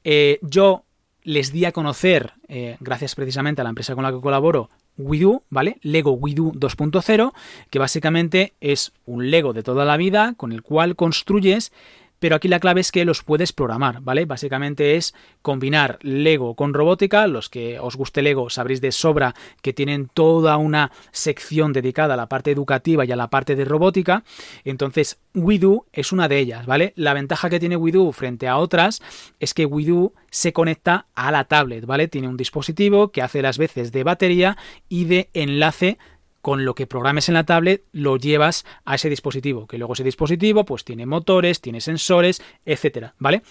Eh, 0.04 0.38
yo 0.42 0.84
les 1.22 1.52
di 1.52 1.64
a 1.64 1.72
conocer, 1.72 2.32
eh, 2.48 2.76
gracias 2.80 3.14
precisamente 3.14 3.60
a 3.60 3.64
la 3.64 3.70
empresa 3.70 3.94
con 3.94 4.04
la 4.04 4.12
que 4.12 4.20
colaboro, 4.20 4.70
WeDo, 4.96 5.42
¿vale? 5.50 5.78
Lego 5.82 6.12
WeDo 6.12 6.52
2.0, 6.52 7.32
que 7.70 7.78
básicamente 7.78 8.54
es 8.60 8.92
un 9.06 9.30
Lego 9.30 9.52
de 9.52 9.62
toda 9.62 9.84
la 9.84 9.96
vida 9.96 10.34
con 10.36 10.52
el 10.52 10.62
cual 10.62 10.96
construyes 10.96 11.72
pero 12.20 12.36
aquí 12.36 12.46
la 12.46 12.60
clave 12.60 12.80
es 12.80 12.92
que 12.92 13.04
los 13.04 13.24
puedes 13.24 13.52
programar, 13.52 14.00
¿vale? 14.02 14.26
Básicamente 14.26 14.96
es 14.96 15.14
combinar 15.42 15.98
Lego 16.02 16.54
con 16.54 16.72
robótica, 16.72 17.26
los 17.26 17.48
que 17.48 17.80
os 17.80 17.96
guste 17.96 18.22
Lego 18.22 18.48
sabréis 18.50 18.80
de 18.80 18.92
sobra 18.92 19.34
que 19.62 19.72
tienen 19.72 20.08
toda 20.12 20.56
una 20.56 20.92
sección 21.10 21.72
dedicada 21.72 22.14
a 22.14 22.16
la 22.16 22.28
parte 22.28 22.52
educativa 22.52 23.04
y 23.04 23.10
a 23.10 23.16
la 23.16 23.28
parte 23.28 23.56
de 23.56 23.64
robótica, 23.64 24.22
entonces 24.64 25.18
WeDo 25.34 25.86
es 25.92 26.12
una 26.12 26.28
de 26.28 26.38
ellas, 26.38 26.66
¿vale? 26.66 26.92
La 26.94 27.14
ventaja 27.14 27.50
que 27.50 27.58
tiene 27.58 27.76
WeDo 27.76 28.12
frente 28.12 28.46
a 28.46 28.58
otras 28.58 29.02
es 29.40 29.54
que 29.54 29.66
WeDo 29.66 30.12
se 30.30 30.52
conecta 30.52 31.06
a 31.14 31.32
la 31.32 31.44
tablet, 31.44 31.86
¿vale? 31.86 32.08
Tiene 32.08 32.28
un 32.28 32.36
dispositivo 32.36 33.10
que 33.10 33.22
hace 33.22 33.42
las 33.42 33.58
veces 33.58 33.92
de 33.92 34.04
batería 34.04 34.56
y 34.88 35.06
de 35.06 35.30
enlace 35.34 35.98
con 36.40 36.64
lo 36.64 36.74
que 36.74 36.86
programes 36.86 37.28
en 37.28 37.34
la 37.34 37.44
tablet 37.44 37.84
lo 37.92 38.16
llevas 38.16 38.64
a 38.84 38.94
ese 38.94 39.08
dispositivo, 39.08 39.66
que 39.66 39.78
luego 39.78 39.92
ese 39.92 40.04
dispositivo 40.04 40.64
pues 40.64 40.84
tiene 40.84 41.06
motores, 41.06 41.60
tiene 41.60 41.80
sensores, 41.80 42.42
etcétera, 42.64 43.14
¿vale? 43.18 43.42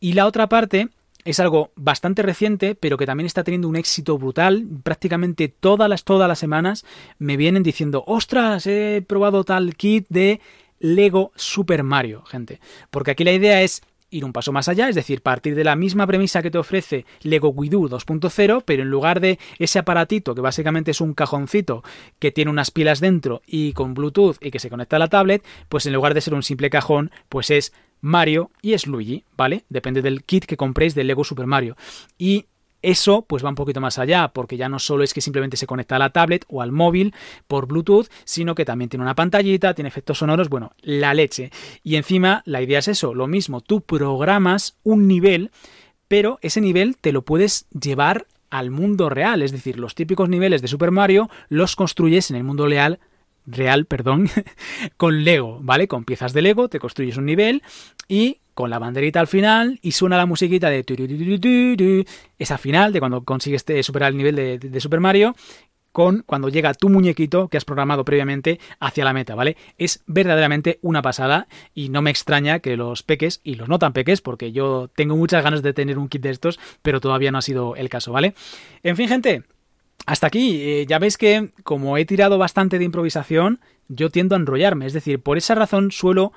Y 0.00 0.12
la 0.12 0.26
otra 0.26 0.48
parte 0.48 0.88
es 1.24 1.40
algo 1.40 1.72
bastante 1.74 2.22
reciente, 2.22 2.74
pero 2.74 2.98
que 2.98 3.06
también 3.06 3.26
está 3.26 3.44
teniendo 3.44 3.68
un 3.68 3.76
éxito 3.76 4.18
brutal. 4.18 4.66
Prácticamente 4.82 5.48
todas 5.48 5.88
las, 5.88 6.04
todas 6.04 6.28
las 6.28 6.38
semanas 6.38 6.84
me 7.18 7.36
vienen 7.36 7.62
diciendo, 7.62 8.04
ostras, 8.06 8.66
he 8.66 9.02
probado 9.06 9.44
tal 9.44 9.74
kit 9.74 10.06
de 10.10 10.40
Lego 10.80 11.32
Super 11.34 11.82
Mario, 11.82 12.24
gente. 12.24 12.60
Porque 12.90 13.12
aquí 13.12 13.24
la 13.24 13.32
idea 13.32 13.62
es 13.62 13.82
ir 14.14 14.24
un 14.24 14.32
paso 14.32 14.52
más 14.52 14.68
allá, 14.68 14.88
es 14.88 14.94
decir, 14.94 15.22
partir 15.22 15.54
de 15.54 15.64
la 15.64 15.74
misma 15.76 16.06
premisa 16.06 16.42
que 16.42 16.50
te 16.50 16.58
ofrece 16.58 17.04
Lego 17.22 17.52
Guidu 17.52 17.88
2.0, 17.88 18.62
pero 18.64 18.82
en 18.82 18.90
lugar 18.90 19.20
de 19.20 19.38
ese 19.58 19.80
aparatito 19.80 20.34
que 20.34 20.40
básicamente 20.40 20.92
es 20.92 21.00
un 21.00 21.14
cajoncito 21.14 21.82
que 22.18 22.30
tiene 22.30 22.50
unas 22.50 22.70
pilas 22.70 23.00
dentro 23.00 23.42
y 23.46 23.72
con 23.72 23.94
Bluetooth 23.94 24.36
y 24.40 24.50
que 24.50 24.60
se 24.60 24.70
conecta 24.70 24.96
a 24.96 25.00
la 25.00 25.08
tablet, 25.08 25.44
pues 25.68 25.86
en 25.86 25.92
lugar 25.92 26.14
de 26.14 26.20
ser 26.20 26.34
un 26.34 26.44
simple 26.44 26.70
cajón, 26.70 27.10
pues 27.28 27.50
es 27.50 27.72
Mario 28.00 28.50
y 28.62 28.74
es 28.74 28.86
Luigi, 28.86 29.24
¿vale? 29.36 29.64
Depende 29.68 30.02
del 30.02 30.24
kit 30.24 30.44
que 30.44 30.56
compréis 30.56 30.94
de 30.94 31.04
Lego 31.04 31.24
Super 31.24 31.46
Mario. 31.46 31.76
Y 32.18 32.46
eso 32.84 33.22
pues 33.22 33.44
va 33.44 33.48
un 33.48 33.54
poquito 33.54 33.80
más 33.80 33.98
allá, 33.98 34.28
porque 34.28 34.56
ya 34.56 34.68
no 34.68 34.78
solo 34.78 35.04
es 35.04 35.14
que 35.14 35.20
simplemente 35.20 35.56
se 35.56 35.66
conecta 35.66 35.96
a 35.96 35.98
la 35.98 36.10
tablet 36.10 36.44
o 36.48 36.62
al 36.62 36.72
móvil 36.72 37.14
por 37.46 37.66
Bluetooth, 37.66 38.08
sino 38.24 38.54
que 38.54 38.64
también 38.64 38.88
tiene 38.88 39.02
una 39.02 39.14
pantallita, 39.14 39.74
tiene 39.74 39.88
efectos 39.88 40.18
sonoros, 40.18 40.48
bueno, 40.48 40.72
la 40.80 41.14
leche. 41.14 41.50
Y 41.82 41.96
encima 41.96 42.42
la 42.46 42.62
idea 42.62 42.78
es 42.78 42.88
eso, 42.88 43.14
lo 43.14 43.26
mismo, 43.26 43.60
tú 43.60 43.80
programas 43.80 44.76
un 44.82 45.08
nivel, 45.08 45.50
pero 46.08 46.38
ese 46.42 46.60
nivel 46.60 46.96
te 46.96 47.12
lo 47.12 47.22
puedes 47.22 47.66
llevar 47.70 48.26
al 48.50 48.70
mundo 48.70 49.08
real, 49.08 49.42
es 49.42 49.50
decir, 49.50 49.80
los 49.80 49.94
típicos 49.94 50.28
niveles 50.28 50.62
de 50.62 50.68
Super 50.68 50.90
Mario 50.90 51.28
los 51.48 51.74
construyes 51.74 52.30
en 52.30 52.36
el 52.36 52.44
mundo 52.44 52.66
real 52.66 53.00
real, 53.46 53.86
perdón, 53.86 54.28
con 54.96 55.24
Lego, 55.24 55.58
¿vale? 55.62 55.88
Con 55.88 56.04
piezas 56.04 56.32
de 56.32 56.42
Lego 56.42 56.68
te 56.68 56.78
construyes 56.78 57.16
un 57.16 57.26
nivel 57.26 57.62
y 58.08 58.38
con 58.54 58.70
la 58.70 58.78
banderita 58.78 59.20
al 59.20 59.26
final 59.26 59.78
y 59.82 59.92
suena 59.92 60.16
la 60.16 60.26
musiquita 60.26 60.70
de 60.70 62.06
esa 62.38 62.58
final 62.58 62.92
de 62.92 63.00
cuando 63.00 63.24
consigues 63.24 63.64
superar 63.82 64.12
el 64.12 64.16
nivel 64.16 64.36
de, 64.36 64.58
de, 64.58 64.80
Super 64.80 65.00
Mario 65.00 65.34
con 65.92 66.22
cuando 66.26 66.48
llega 66.48 66.74
tu 66.74 66.88
muñequito 66.88 67.48
que 67.48 67.56
has 67.56 67.64
programado 67.64 68.04
previamente 68.04 68.58
hacia 68.80 69.04
la 69.04 69.12
meta, 69.12 69.36
¿vale? 69.36 69.56
Es 69.78 70.02
verdaderamente 70.06 70.78
una 70.82 71.02
pasada 71.02 71.46
y 71.72 71.88
no 71.88 72.02
me 72.02 72.10
extraña 72.10 72.58
que 72.58 72.76
los 72.76 73.02
peques 73.02 73.40
y 73.44 73.54
los 73.54 73.68
no 73.68 73.78
tan 73.78 73.92
peques, 73.92 74.20
porque 74.20 74.50
yo 74.50 74.88
tengo 74.96 75.16
muchas 75.16 75.44
ganas 75.44 75.62
de 75.62 75.72
tener 75.72 75.98
un 75.98 76.08
kit 76.08 76.22
de 76.22 76.30
estos, 76.30 76.58
pero 76.82 77.00
todavía 77.00 77.30
no 77.30 77.38
ha 77.38 77.42
sido 77.42 77.76
el 77.76 77.88
caso, 77.88 78.10
¿vale? 78.10 78.34
En 78.82 78.96
fin, 78.96 79.08
gente, 79.08 79.44
hasta 80.06 80.26
aquí, 80.26 80.60
eh, 80.60 80.86
ya 80.86 80.98
veis 80.98 81.16
que 81.16 81.50
como 81.62 81.96
he 81.96 82.04
tirado 82.04 82.38
bastante 82.38 82.78
de 82.78 82.84
improvisación, 82.84 83.60
yo 83.88 84.10
tiendo 84.10 84.34
a 84.34 84.38
enrollarme. 84.38 84.86
Es 84.86 84.92
decir, 84.92 85.20
por 85.20 85.38
esa 85.38 85.54
razón 85.54 85.92
suelo 85.92 86.32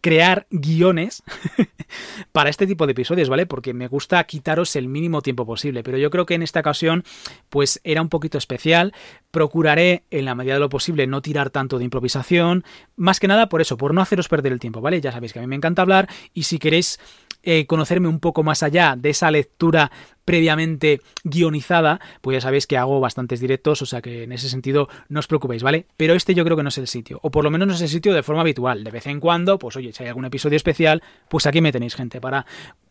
crear 0.00 0.46
guiones 0.50 1.22
para 2.32 2.50
este 2.50 2.66
tipo 2.66 2.86
de 2.86 2.92
episodios, 2.92 3.28
¿vale? 3.28 3.46
Porque 3.46 3.74
me 3.74 3.88
gusta 3.88 4.22
quitaros 4.24 4.76
el 4.76 4.88
mínimo 4.88 5.22
tiempo 5.22 5.46
posible, 5.46 5.82
pero 5.82 5.98
yo 5.98 6.10
creo 6.10 6.26
que 6.26 6.34
en 6.34 6.42
esta 6.42 6.60
ocasión 6.60 7.04
pues 7.48 7.80
era 7.84 8.02
un 8.02 8.08
poquito 8.08 8.38
especial. 8.38 8.94
Procuraré 9.30 10.04
en 10.10 10.24
la 10.24 10.34
medida 10.34 10.54
de 10.54 10.60
lo 10.60 10.68
posible 10.68 11.06
no 11.06 11.22
tirar 11.22 11.50
tanto 11.50 11.78
de 11.78 11.84
improvisación, 11.84 12.64
más 12.96 13.20
que 13.20 13.28
nada 13.28 13.48
por 13.48 13.60
eso, 13.60 13.76
por 13.76 13.94
no 13.94 14.00
haceros 14.00 14.28
perder 14.28 14.52
el 14.52 14.60
tiempo, 14.60 14.80
¿vale? 14.80 15.00
Ya 15.00 15.12
sabéis 15.12 15.32
que 15.32 15.38
a 15.38 15.42
mí 15.42 15.48
me 15.48 15.56
encanta 15.56 15.82
hablar 15.82 16.08
y 16.32 16.44
si 16.44 16.58
queréis 16.58 16.98
eh, 17.42 17.66
conocerme 17.66 18.08
un 18.08 18.20
poco 18.20 18.42
más 18.42 18.62
allá 18.62 18.94
de 18.96 19.10
esa 19.10 19.30
lectura 19.30 19.90
previamente 20.28 21.00
guionizada, 21.24 22.00
pues 22.20 22.34
ya 22.34 22.40
sabéis 22.42 22.66
que 22.66 22.76
hago 22.76 23.00
bastantes 23.00 23.40
directos, 23.40 23.80
o 23.80 23.86
sea 23.86 24.02
que 24.02 24.24
en 24.24 24.32
ese 24.32 24.50
sentido 24.50 24.90
no 25.08 25.20
os 25.20 25.26
preocupéis, 25.26 25.62
¿vale? 25.62 25.86
Pero 25.96 26.12
este 26.12 26.34
yo 26.34 26.44
creo 26.44 26.54
que 26.54 26.62
no 26.62 26.68
es 26.68 26.76
el 26.76 26.86
sitio, 26.86 27.18
o 27.22 27.30
por 27.30 27.44
lo 27.44 27.50
menos 27.50 27.66
no 27.66 27.72
es 27.72 27.80
el 27.80 27.88
sitio 27.88 28.12
de 28.12 28.22
forma 28.22 28.42
habitual. 28.42 28.84
De 28.84 28.90
vez 28.90 29.06
en 29.06 29.20
cuando, 29.20 29.58
pues 29.58 29.76
oye, 29.76 29.90
si 29.94 30.02
hay 30.02 30.10
algún 30.10 30.26
episodio 30.26 30.56
especial, 30.56 31.02
pues 31.30 31.46
aquí 31.46 31.62
me 31.62 31.72
tenéis 31.72 31.94
gente 31.94 32.20
para 32.20 32.44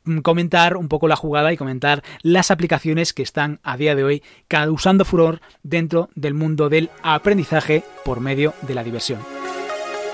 mm, 0.05 0.19
comentar 0.21 0.77
un 0.77 0.87
poco 0.87 1.07
la 1.07 1.15
jugada 1.15 1.53
y 1.53 1.57
comentar 1.57 2.03
las 2.23 2.49
aplicaciones 2.49 3.13
que 3.13 3.21
están 3.21 3.59
a 3.61 3.77
día 3.77 3.93
de 3.93 4.03
hoy 4.03 4.23
causando 4.47 5.05
furor 5.05 5.39
dentro 5.61 6.09
del 6.15 6.33
mundo 6.33 6.69
del 6.69 6.89
aprendizaje 7.03 7.83
por 8.03 8.19
medio 8.19 8.55
de 8.63 8.73
la 8.73 8.83
diversión. 8.83 9.36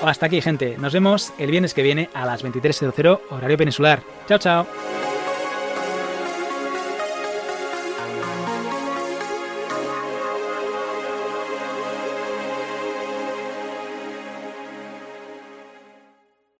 Hasta 0.03 0.25
aquí, 0.25 0.41
gente. 0.41 0.77
Nos 0.77 0.93
vemos 0.93 1.33
el 1.37 1.49
viernes 1.49 1.73
que 1.73 1.81
viene 1.81 2.09
a 2.13 2.25
las 2.25 2.43
23.00 2.43 3.21
horario 3.29 3.57
peninsular. 3.57 4.01
Chao, 4.27 4.37
chao. 4.37 4.67